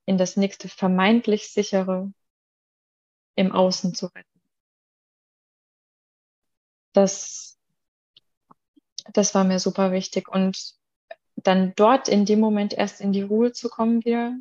[0.05, 2.11] in das nächste vermeintlich sichere
[3.35, 4.41] im Außen zu retten.
[6.93, 7.57] Das,
[9.11, 10.29] das war mir super wichtig.
[10.29, 10.75] Und
[11.47, 14.35] dann dort in dem Moment erst in die Ruhe zu kommen wieder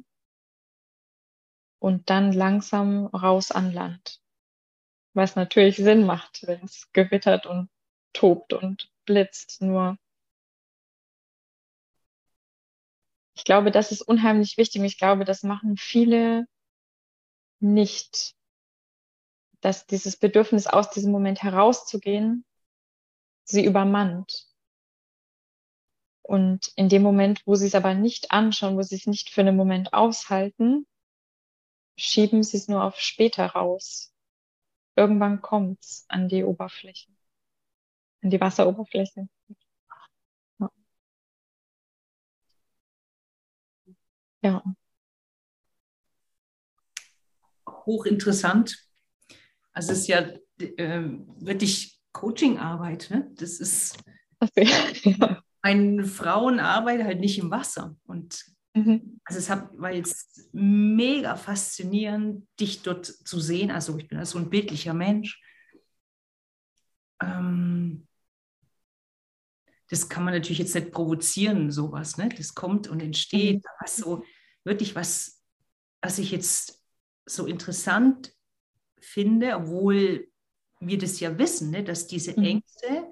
[1.79, 4.21] und dann langsam raus an Land.
[5.13, 7.69] Was natürlich Sinn macht, wenn es gewittert und
[8.15, 9.61] tobt und blitzt.
[9.61, 9.99] Nur
[13.37, 14.83] ich glaube, das ist unheimlich wichtig.
[14.83, 16.47] Ich glaube, das machen viele
[17.61, 18.35] nicht,
[19.61, 22.45] dass dieses Bedürfnis aus diesem Moment herauszugehen
[23.45, 24.54] sie übermannt.
[26.27, 29.43] Und in dem Moment, wo sie es aber nicht anschauen, wo sie es nicht für
[29.43, 30.87] einen Moment aushalten,
[31.99, 34.15] schieben sie es nur auf später raus.
[34.97, 37.11] Irgendwann kommt es an die Oberfläche,
[38.23, 39.29] an die Wasseroberfläche.
[40.59, 40.71] Ja.
[44.41, 44.63] ja.
[47.69, 48.89] Hochinteressant.
[49.73, 50.21] Also es ist ja
[50.59, 51.03] äh,
[51.37, 53.11] wirklich Coachingarbeit.
[53.11, 53.31] Ne?
[53.35, 53.99] Das ist
[54.41, 54.67] okay.
[55.19, 55.45] ja.
[55.65, 57.97] Ein Frauenarbeit halt nicht im Wasser.
[58.05, 58.45] Und
[58.75, 59.19] mhm.
[59.25, 63.71] also es hat, war jetzt mega faszinierend, dich dort zu sehen.
[63.71, 65.43] Also ich bin so ein bildlicher Mensch.
[67.23, 68.07] Ähm,
[69.89, 72.19] das kann man natürlich jetzt nicht provozieren, sowas.
[72.19, 72.29] Ne?
[72.29, 73.57] Das kommt und entsteht.
[73.57, 73.69] Mhm.
[73.81, 74.23] Was so
[74.65, 75.43] wirklich was,
[76.03, 76.85] was ich jetzt
[77.25, 78.35] so interessant
[79.01, 80.29] finde, obwohl
[80.81, 82.45] wir das ja wissen, ne, dass diese mhm.
[82.45, 83.11] Ängste,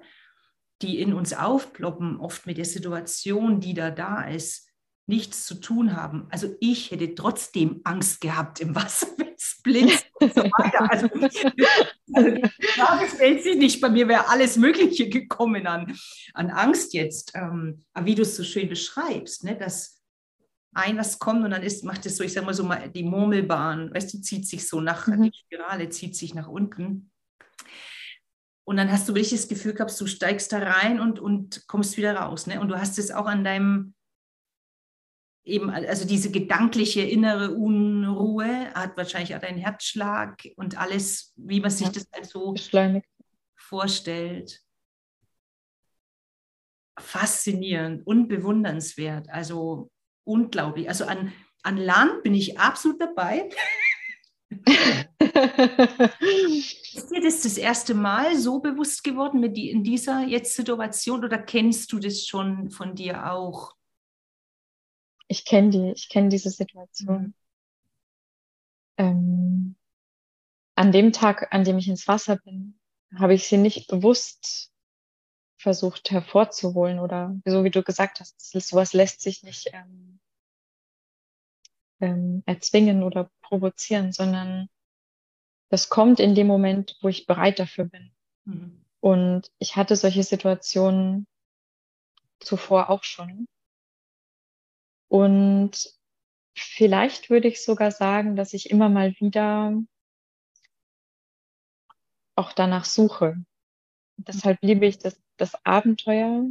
[0.83, 4.69] die in uns aufploppen, oft mit der Situation, die da da ist,
[5.05, 6.27] nichts zu tun haben.
[6.29, 10.91] Also ich hätte trotzdem Angst gehabt im Wasser, wenn es blitzt und so weiter.
[10.91, 11.07] Also,
[12.13, 13.81] also die Frage stellt sich nicht.
[13.81, 15.95] Bei mir wäre alles Mögliche gekommen an,
[16.33, 17.33] an Angst jetzt.
[17.35, 20.01] Ähm, aber wie du es so schön beschreibst, ne, dass
[20.73, 23.03] ein was kommt und dann ist, macht es so, ich sage mal so mal die
[23.03, 25.23] Murmelbahn, weißt du, zieht sich so nach, mhm.
[25.23, 27.11] die Spirale zieht sich nach unten.
[28.65, 31.97] Und dann hast du wirklich das Gefühl gehabt, du steigst da rein und, und kommst
[31.97, 32.47] wieder raus.
[32.47, 32.61] Ne?
[32.61, 33.93] Und du hast es auch an deinem,
[35.43, 41.71] eben, also diese gedankliche innere Unruhe hat wahrscheinlich auch deinen Herzschlag und alles, wie man
[41.71, 42.55] sich ja, das halt so
[43.57, 44.61] vorstellt.
[46.97, 49.29] Faszinierend und bewundernswert.
[49.29, 49.91] Also
[50.23, 50.87] unglaublich.
[50.87, 51.33] Also an,
[51.63, 53.49] an Land bin ich absolut dabei.
[55.33, 61.23] ist dir das das erste Mal so bewusst geworden mit die, in dieser jetzt Situation
[61.23, 63.75] oder kennst du das schon von dir auch?
[65.27, 67.21] Ich kenne die, ich kenne diese Situation.
[67.21, 67.33] Mhm.
[68.97, 69.75] Ähm,
[70.75, 72.79] an dem Tag, an dem ich ins Wasser bin,
[73.15, 74.71] habe ich sie nicht bewusst
[75.57, 80.19] versucht hervorzuholen oder so wie du gesagt hast, sowas lässt sich nicht ähm,
[82.01, 84.67] ähm, erzwingen oder provozieren, sondern
[85.73, 88.11] das kommt in dem Moment, wo ich bereit dafür bin.
[88.45, 88.85] Mhm.
[88.99, 91.25] Und ich hatte solche Situationen
[92.39, 93.47] zuvor auch schon.
[95.07, 95.91] Und
[96.55, 99.75] vielleicht würde ich sogar sagen, dass ich immer mal wieder
[102.35, 103.43] auch danach suche.
[104.17, 106.45] Deshalb liebe ich das, das Abenteuer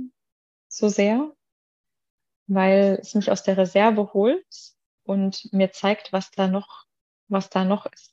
[0.66, 1.32] so sehr,
[2.48, 6.86] weil es mich aus der Reserve holt und mir zeigt, was da noch,
[7.28, 8.11] was da noch ist.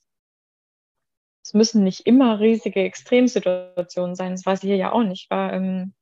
[1.42, 4.32] Es müssen nicht immer riesige Extremsituationen sein.
[4.32, 5.24] Das war sie hier ja auch nicht.
[5.24, 5.94] Ich war ähm,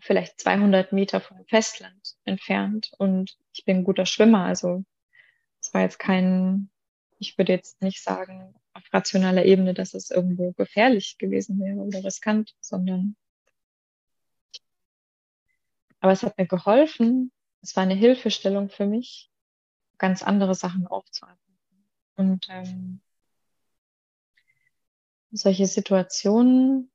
[0.00, 4.44] vielleicht 200 Meter vom Festland entfernt und ich bin ein guter Schwimmer.
[4.44, 4.84] Also
[5.60, 6.70] es war jetzt kein,
[7.18, 12.04] ich würde jetzt nicht sagen auf rationaler Ebene, dass es irgendwo gefährlich gewesen wäre oder
[12.04, 13.16] riskant, sondern
[16.00, 17.30] aber es hat mir geholfen.
[17.60, 19.30] Es war eine Hilfestellung für mich,
[19.98, 21.58] ganz andere Sachen aufzuarbeiten.
[22.16, 23.00] Und ähm,
[25.32, 26.90] solche Situationen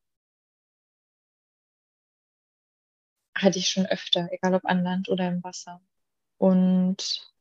[3.35, 5.81] hatte ich schon öfter, egal ob an Land oder im Wasser.
[6.37, 7.31] Und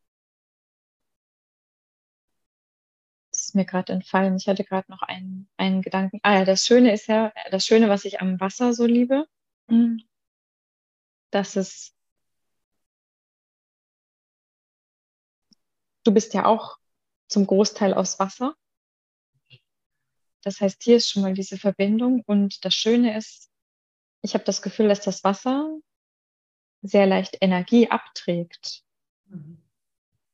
[3.30, 4.36] das ist mir gerade entfallen.
[4.36, 6.20] Ich hatte gerade noch einen, einen Gedanken.
[6.22, 9.26] Ah ja, das Schöne ist ja, das Schöne, was ich am Wasser so liebe,
[11.30, 11.94] dass es
[16.04, 16.78] du bist ja auch
[17.28, 18.54] zum Großteil aus Wasser.
[20.44, 22.22] Das heißt, hier ist schon mal diese Verbindung.
[22.26, 23.50] Und das Schöne ist,
[24.22, 25.78] ich habe das Gefühl, dass das Wasser
[26.82, 28.82] sehr leicht Energie abträgt.
[29.26, 29.62] Mhm.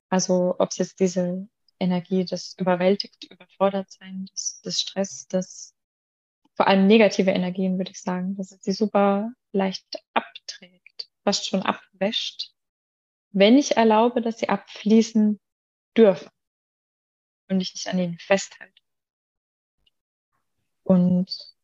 [0.09, 1.49] Also ob es jetzt diese
[1.79, 5.75] Energie, das überwältigt, überfordert sein, das, das Stress, das
[6.55, 11.63] vor allem negative Energien, würde ich sagen, dass es sie super leicht abträgt, fast schon
[11.63, 12.53] abwäscht,
[13.31, 15.41] wenn ich erlaube, dass sie abfließen
[15.97, 16.31] dürfen
[17.49, 18.80] und ich nicht an ihnen festhalte.
[20.91, 21.55] Und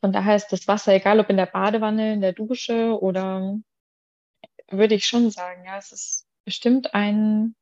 [0.00, 3.58] von daher ist das Wasser, egal ob in der Badewanne, in der Dusche oder
[4.70, 7.56] würde ich schon sagen, ja, es ist bestimmt ein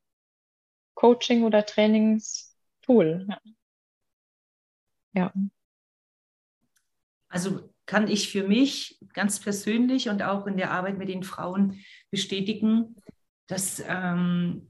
[0.93, 3.25] Coaching- oder Trainingstool.
[3.27, 3.41] Ja.
[5.13, 5.33] ja.
[7.29, 11.83] Also kann ich für mich ganz persönlich und auch in der Arbeit mit den Frauen
[12.11, 12.95] bestätigen,
[13.47, 14.69] dass, ähm,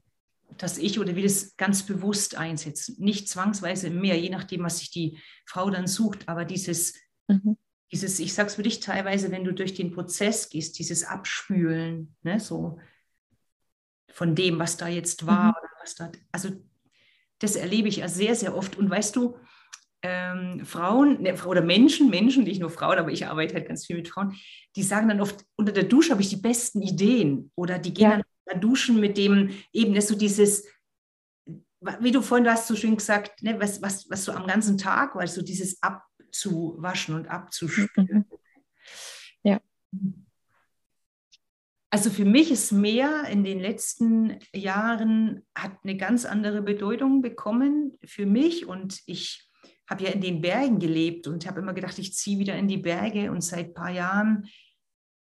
[0.58, 2.96] dass ich oder wir das ganz bewusst einsetzen.
[2.98, 6.94] Nicht zwangsweise mehr, je nachdem, was sich die Frau dann sucht, aber dieses,
[7.28, 7.56] mhm.
[7.92, 12.16] dieses ich sage es für dich teilweise, wenn du durch den Prozess gehst, dieses Abspülen,
[12.22, 12.78] ne, so
[14.10, 15.50] von dem, was da jetzt war mhm.
[15.50, 16.50] oder was da, also
[17.40, 18.76] das erlebe ich ja sehr, sehr oft.
[18.76, 19.36] Und weißt du,
[20.02, 23.96] ähm, Frauen ne, oder Menschen, Menschen, nicht nur Frauen, aber ich arbeite halt ganz viel
[23.96, 24.36] mit Frauen,
[24.76, 28.10] die sagen dann oft, unter der Dusche habe ich die besten Ideen oder die gehen
[28.10, 28.16] ja.
[28.16, 28.24] dann
[28.60, 30.66] duschen mit dem eben, dass so dieses,
[32.00, 34.78] wie du vorhin, du hast so schön gesagt, ne, was, was, was so am ganzen
[34.78, 37.88] Tag war, so dieses abzuwaschen und abzuspülen.
[37.96, 38.24] Mhm.
[39.42, 39.60] Ja.
[41.90, 47.96] Also für mich ist Meer in den letzten Jahren hat eine ganz andere Bedeutung bekommen
[48.04, 49.48] für mich und ich
[49.88, 52.78] habe ja in den Bergen gelebt und habe immer gedacht, ich ziehe wieder in die
[52.78, 54.48] Berge und seit ein paar Jahren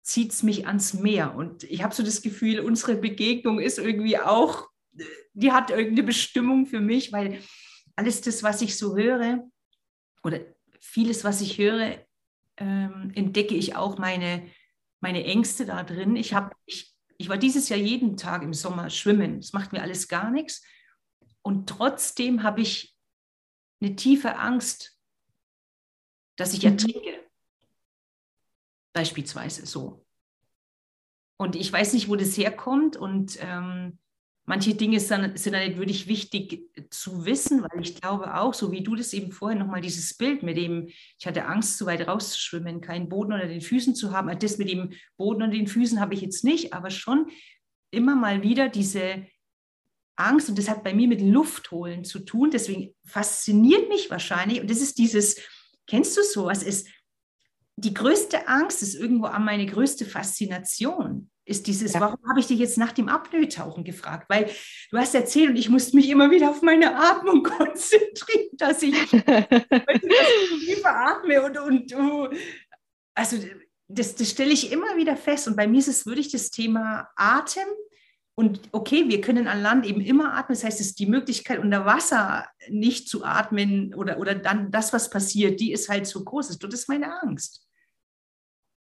[0.04, 1.34] zieht es mich ans Meer.
[1.36, 4.70] Und ich habe so das Gefühl, unsere Begegnung ist irgendwie auch,
[5.34, 7.42] die hat irgendeine Bestimmung für mich, weil
[7.96, 9.44] alles das, was ich so höre
[10.24, 10.42] oder
[10.80, 12.06] vieles, was ich höre,
[12.58, 14.48] ähm, entdecke ich auch meine,
[15.00, 16.16] meine Ängste da drin.
[16.16, 19.40] Ich, hab, ich, ich war dieses Jahr jeden Tag im Sommer schwimmen.
[19.40, 20.64] Das macht mir alles gar nichts.
[21.42, 22.96] Und trotzdem habe ich
[23.82, 24.98] eine tiefe Angst,
[26.36, 26.72] dass ich mhm.
[26.72, 27.23] ertrinke.
[28.94, 30.06] Beispielsweise so.
[31.38, 32.96] Und ich weiß nicht, wo das herkommt.
[32.96, 33.98] Und ähm,
[34.46, 38.54] manche Dinge sind dann, sind dann nicht wirklich wichtig zu wissen, weil ich glaube auch,
[38.54, 41.86] so wie du das eben vorhin nochmal dieses Bild mit dem, ich hatte Angst, zu
[41.86, 44.38] weit rauszuschwimmen, keinen Boden unter den Füßen zu haben.
[44.40, 47.30] Das mit dem Boden unter den Füßen habe ich jetzt nicht, aber schon
[47.92, 49.26] immer mal wieder diese,
[50.16, 52.52] Angst und das hat bei mir mit Luft holen zu tun.
[52.52, 55.40] Deswegen fasziniert mich wahrscheinlich und das ist dieses,
[55.88, 56.64] kennst du sowas?
[56.64, 56.88] Ist
[57.76, 61.30] die größte Angst ist irgendwo an meine größte Faszination.
[61.46, 62.00] Ist dieses, ja.
[62.00, 64.30] warum habe ich dich jetzt nach dem Apnoe-Tauchen gefragt?
[64.30, 64.50] Weil
[64.92, 68.96] du hast erzählt und ich musste mich immer wieder auf meine Atmung konzentrieren, dass ich,
[69.10, 72.30] tiefer atme und, und uh,
[73.14, 73.38] also
[73.90, 75.48] das, das stelle ich immer wieder fest.
[75.48, 77.68] Und bei mir ist es wirklich das Thema Atem
[78.36, 80.56] und okay, wir können an Land eben immer atmen.
[80.56, 84.92] Das heißt, es ist die Möglichkeit, unter Wasser nicht zu atmen oder, oder dann das,
[84.92, 86.58] was passiert, die ist halt so groß.
[86.58, 87.68] Das ist meine Angst.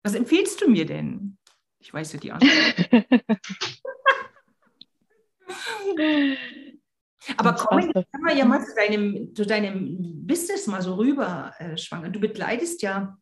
[0.02, 1.36] Was empfiehlst du mir denn?
[1.80, 2.90] Ich weiß ja die Antwort.
[7.36, 12.08] Aber kommen wir ja mal zu deinem, zu deinem Business mal so rüber, äh, Schwanger.
[12.08, 13.18] Du begleitest ja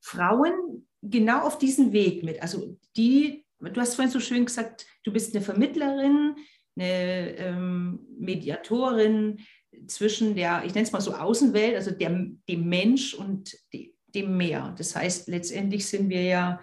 [0.00, 2.40] Frauen genau auf diesen Weg mit.
[2.40, 6.36] Also die du hast vorhin so schön gesagt, du bist eine Vermittlerin,
[6.76, 9.40] eine ähm, Mediatorin
[9.86, 12.10] zwischen der, ich nenne es mal so Außenwelt, also der,
[12.48, 14.74] dem Mensch und die, dem Meer.
[14.78, 16.60] Das heißt, letztendlich sind wir ja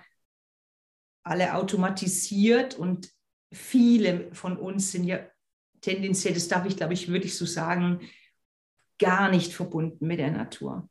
[1.24, 3.12] alle automatisiert und
[3.52, 5.20] viele von uns sind ja
[5.82, 8.02] tendenziell, das darf ich glaube ich wirklich so sagen,
[9.00, 10.90] gar nicht verbunden mit der Natur.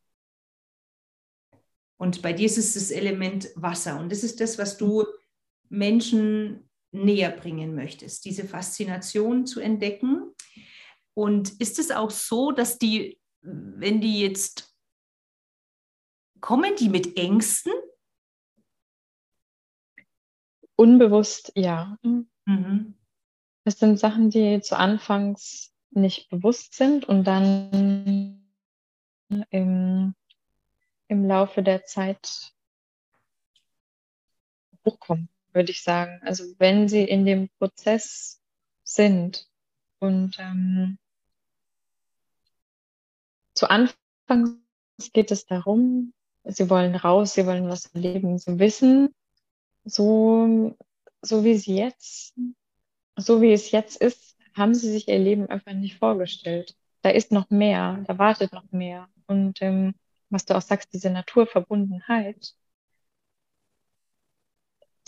[1.96, 3.98] Und bei dir ist es das Element Wasser.
[3.98, 5.04] Und das ist das, was du
[5.68, 10.32] Menschen näher bringen möchtest, diese Faszination zu entdecken.
[11.14, 14.74] Und ist es auch so, dass die, wenn die jetzt
[16.40, 17.72] kommen, die mit Ängsten?
[20.76, 21.98] Unbewusst, ja.
[22.02, 22.94] Mhm.
[23.64, 28.50] Das sind Sachen, die zu Anfangs nicht bewusst sind und dann
[29.50, 30.14] im,
[31.08, 32.52] im Laufe der Zeit
[34.84, 36.20] hochkommen würde ich sagen.
[36.24, 38.40] Also wenn sie in dem Prozess
[38.82, 39.48] sind
[40.00, 40.98] und ähm,
[43.54, 44.60] zu Anfang
[45.12, 46.12] geht es darum,
[46.44, 49.14] sie wollen raus, sie wollen was erleben, sie wissen,
[49.84, 50.76] so,
[51.22, 52.34] so wie sie jetzt,
[53.16, 56.76] so wie es jetzt ist, haben sie sich ihr Leben einfach nicht vorgestellt.
[57.02, 59.08] Da ist noch mehr, da wartet noch mehr.
[59.26, 59.94] Und ähm,
[60.30, 62.54] was du auch sagst, diese Naturverbundenheit,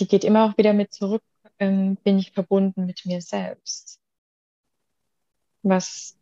[0.01, 1.23] die geht immer auch wieder mit zurück,
[1.59, 4.01] ähm, bin ich verbunden mit mir selbst.
[5.63, 6.17] Was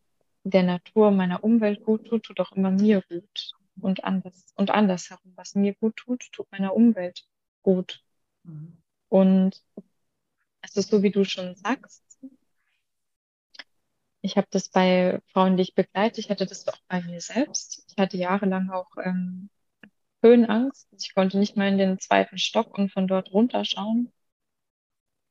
[0.45, 3.53] der Natur, meiner Umwelt gut tut, tut auch immer mir gut.
[3.81, 5.33] Und anders, und andersherum.
[5.35, 7.27] Was mir gut tut, tut meiner Umwelt
[7.63, 8.05] gut.
[8.45, 8.77] Mhm.
[9.09, 9.63] Und
[10.61, 12.03] es ist so, wie du schon sagst.
[14.21, 17.85] Ich habe das bei Frauen, die ich begleite, ich hatte das auch bei mir selbst.
[17.89, 19.51] Ich hatte jahrelang auch ähm,
[20.25, 20.89] Höhenangst.
[20.99, 24.13] Ich konnte nicht mal in den zweiten Stock und von dort runterschauen.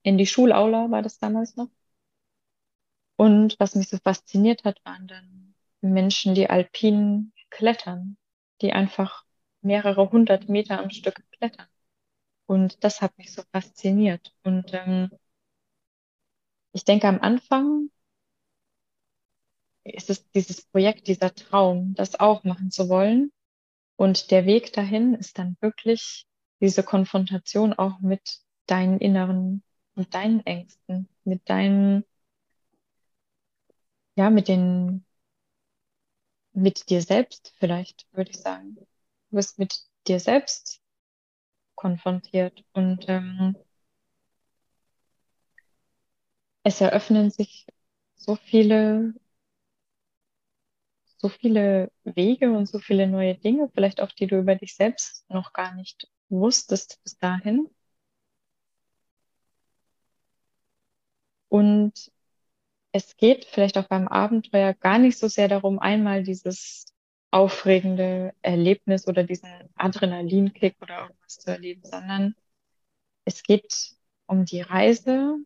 [0.04, 1.70] in die Schulaula, war das damals noch.
[3.16, 8.18] Und was mich so fasziniert hat, waren dann Menschen, die alpin klettern,
[8.62, 9.24] die einfach
[9.62, 11.68] mehrere hundert Meter am Stück klettern.
[12.48, 14.34] Und das hat mich so fasziniert.
[14.44, 15.12] Und ähm,
[16.74, 17.90] ich denke, am Anfang
[19.86, 23.32] ist es dieses Projekt, dieser Traum, das auch machen zu wollen.
[24.04, 26.28] Und der Weg dahin ist dann wirklich
[26.60, 29.64] diese Konfrontation auch mit deinen inneren,
[29.96, 32.04] mit deinen Ängsten, mit deinen,
[34.16, 35.06] ja, mit den,
[36.52, 38.76] mit dir selbst vielleicht, würde ich sagen.
[38.76, 39.74] Du bist mit
[40.06, 40.82] dir selbst
[41.76, 43.56] konfrontiert und ähm,
[46.64, 47.68] es eröffnen sich
[48.16, 49.14] so viele
[51.24, 55.26] so viele Wege und so viele neue Dinge, vielleicht auch die du über dich selbst
[55.30, 57.70] noch gar nicht wusstest bis dahin.
[61.48, 62.12] Und
[62.92, 66.94] es geht vielleicht auch beim Abenteuer gar nicht so sehr darum, einmal dieses
[67.32, 72.36] aufregende Erlebnis oder diesen Adrenalinkick oder irgendwas zu erleben, sondern
[73.24, 73.96] es geht
[74.26, 75.38] um die Reise,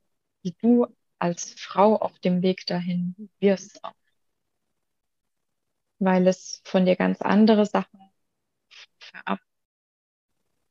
[0.44, 0.88] die du
[1.20, 3.84] als Frau auf dem Weg dahin wirst
[6.00, 8.00] weil es von dir ganz andere Sachen
[9.00, 9.39] verab,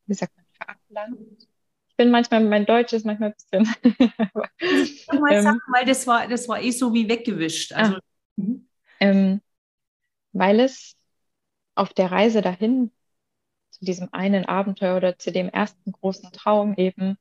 [0.07, 1.49] wie sagt man, verablangt.
[1.89, 3.75] Ich bin manchmal, mein Deutsch ist manchmal ein bisschen.
[5.21, 7.73] mal ähm, sagen, weil das war, das war eh so wie weggewischt.
[7.73, 8.43] Also, ah,
[9.01, 9.41] ähm,
[10.33, 10.95] weil es
[11.75, 12.91] auf der Reise dahin
[13.71, 17.19] zu diesem einen Abenteuer oder zu dem ersten großen Traum eben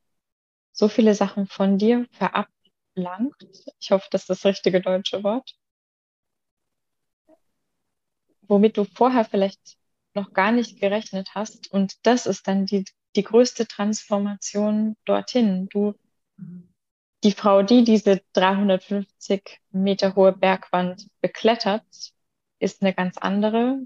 [0.71, 3.35] so viele Sachen von dir verablangt.
[3.79, 5.55] Ich hoffe, das ist das richtige deutsche Wort
[8.47, 9.77] womit du vorher vielleicht
[10.15, 11.71] noch gar nicht gerechnet hast.
[11.71, 12.85] Und das ist dann die,
[13.15, 15.67] die größte Transformation dorthin.
[15.69, 15.93] Du,
[17.23, 21.85] die Frau, die diese 350 Meter hohe Bergwand beklettert,
[22.59, 23.79] ist eine ganz andere,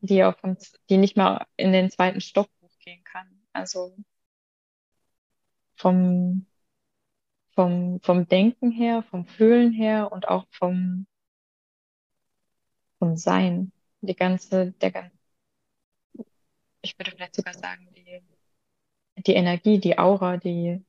[0.00, 0.36] die, auf,
[0.88, 3.42] die nicht mal in den zweiten Stock hochgehen kann.
[3.52, 3.96] Also
[5.76, 6.46] vom,
[7.54, 11.06] vom, vom Denken her, vom Fühlen her und auch vom,
[12.98, 15.16] vom Sein die ganze, der ganze,
[16.82, 18.22] ich würde vielleicht sogar sagen, die,
[19.26, 20.84] die Energie, die Aura, die,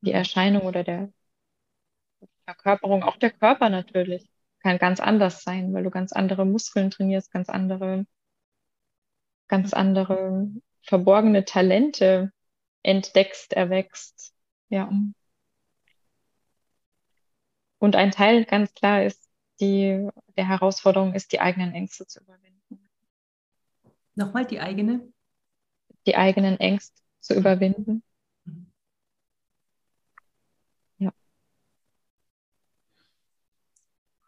[0.00, 1.12] die Erscheinung oder der
[2.44, 4.28] Verkörperung, auch der Körper natürlich,
[4.60, 8.06] kann ganz anders sein, weil du ganz andere Muskeln trainierst, ganz andere,
[9.48, 10.50] ganz andere
[10.82, 12.32] verborgene Talente
[12.82, 14.34] entdeckst, erwächst.
[14.68, 14.90] Ja.
[17.78, 19.27] Und ein Teil ganz klar ist
[19.60, 22.88] die, der Herausforderung ist, die eigenen Ängste zu überwinden.
[24.14, 25.12] Nochmal die eigene?
[26.06, 28.02] Die eigenen Ängste zu überwinden.
[30.98, 31.12] Ja.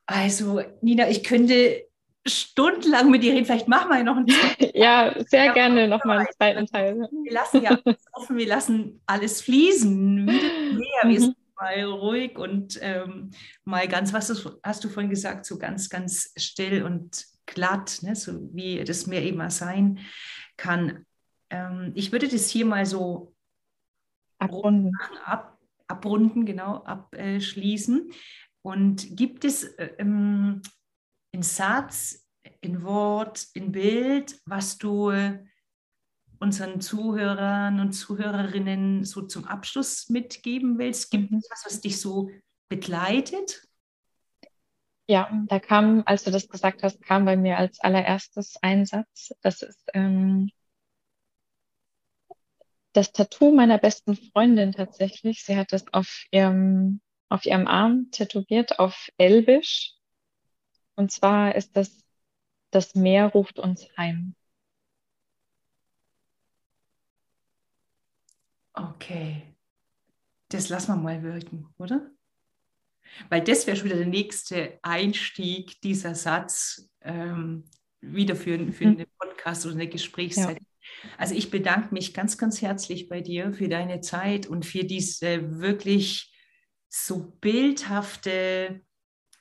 [0.07, 1.91] Also, Nina, ich könnte
[2.27, 3.47] stundenlang mit dir reden.
[3.47, 6.97] Vielleicht machen wir noch einen zweiten Ja, sehr ja, gerne nochmal einen zweiten Teil.
[6.97, 10.25] Wir lassen ja alles offen, wir lassen alles fließen.
[10.25, 11.03] Mehr.
[11.05, 13.31] Wir sind mal ruhig und ähm,
[13.65, 18.17] mal ganz, was hast, hast du vorhin gesagt, so ganz, ganz still und glatt, ne?
[18.17, 20.01] so wie das Meer eben mal sein
[20.57, 21.05] kann.
[21.51, 23.35] Ähm, ich würde das hier mal so
[24.39, 24.93] abrunden,
[25.25, 28.11] ab, abrunden genau, abschließen.
[28.63, 30.63] Und gibt es äh, ähm,
[31.33, 32.27] in Satz,
[32.61, 35.13] in Wort, in Bild, was du
[36.41, 41.11] unseren Zuhörern und Zuhörerinnen so zum Abschluss mitgeben willst?
[41.11, 42.31] Gibt es was, was dich so
[42.69, 43.69] begleitet?
[45.07, 49.35] Ja, da kam, als du das gesagt hast, kam bei mir als allererstes ein Satz.
[49.43, 50.51] Das ist ähm,
[52.93, 55.45] das Tattoo meiner besten Freundin tatsächlich.
[55.45, 59.95] Sie hat es auf ihrem, auf ihrem Arm tätowiert, auf Elbisch.
[60.95, 62.05] Und zwar ist das,
[62.71, 64.35] das Meer ruft uns heim.
[68.73, 69.57] Okay,
[70.49, 72.11] das lassen wir mal wirken, oder?
[73.29, 77.65] Weil das wäre schon wieder der nächste Einstieg, dieser Satz, ähm,
[78.01, 78.97] wieder für, für hm.
[78.97, 80.59] einen Podcast oder eine Gesprächszeit.
[80.61, 81.11] Ja.
[81.19, 85.61] Also ich bedanke mich ganz, ganz herzlich bei dir für deine Zeit und für diese
[85.61, 86.33] wirklich
[86.89, 88.81] so bildhafte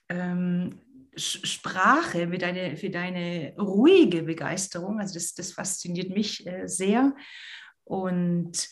[0.10, 0.82] ähm,
[1.16, 5.00] Sprache, mit deine, für deine ruhige Begeisterung.
[5.00, 7.16] Also das, das fasziniert mich äh, sehr.
[7.84, 8.70] Und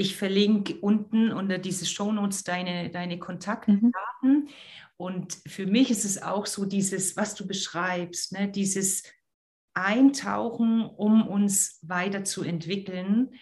[0.00, 3.92] ich verlinke unten unter diese Shownotes deine, deine Kontaktdaten.
[4.22, 4.48] Mhm.
[4.96, 9.02] Und für mich ist es auch so dieses, was du beschreibst, ne, dieses
[9.74, 13.34] Eintauchen, um uns weiterzuentwickeln.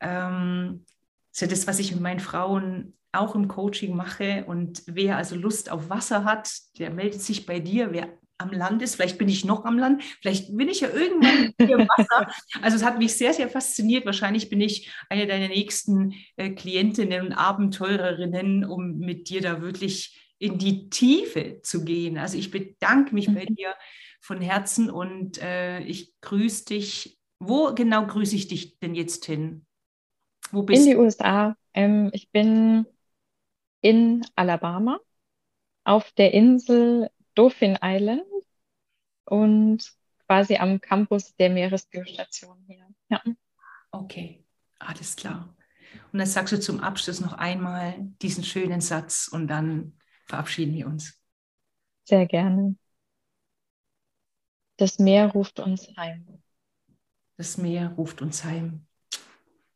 [0.00, 0.84] Ähm,
[1.30, 4.44] Das ist ja das, was ich mit meinen Frauen auch im Coaching mache.
[4.46, 7.92] Und wer also Lust auf Wasser hat, der meldet sich bei dir.
[7.92, 8.08] Wer
[8.44, 11.78] am Land ist, vielleicht bin ich noch am Land, vielleicht bin ich ja irgendwann hier
[11.78, 12.32] im Wasser.
[12.62, 14.06] Also es hat mich sehr, sehr fasziniert.
[14.06, 20.32] Wahrscheinlich bin ich eine deiner nächsten äh, Klientinnen und Abenteurerinnen, um mit dir da wirklich
[20.38, 22.18] in die Tiefe zu gehen.
[22.18, 23.54] Also ich bedanke mich bei mhm.
[23.54, 23.74] dir
[24.20, 27.18] von Herzen und äh, ich grüße dich.
[27.38, 29.66] Wo genau grüße ich dich denn jetzt hin?
[30.50, 31.56] Wo bist in die USA.
[31.74, 32.86] Ähm, ich bin
[33.80, 34.98] in Alabama
[35.84, 38.22] auf der Insel Dauphin Island
[39.26, 39.92] und
[40.26, 42.86] quasi am Campus der Meeresbiostation hier.
[43.08, 43.22] Ja.
[43.90, 44.44] Okay,
[44.78, 45.54] alles klar.
[46.12, 49.96] Und dann sagst du zum Abschluss noch einmal diesen schönen Satz und dann
[50.26, 51.20] verabschieden wir uns.
[52.04, 52.76] Sehr gerne.
[54.76, 56.42] Das Meer ruft uns heim.
[57.36, 58.86] Das Meer ruft uns heim.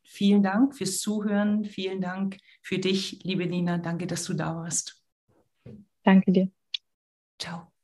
[0.02, 1.64] Vielen Dank fürs Zuhören.
[1.64, 3.78] Vielen Dank für dich, liebe Nina.
[3.78, 5.04] Danke, dass du da warst.
[6.02, 6.50] Danke dir.
[7.38, 7.77] Ciao.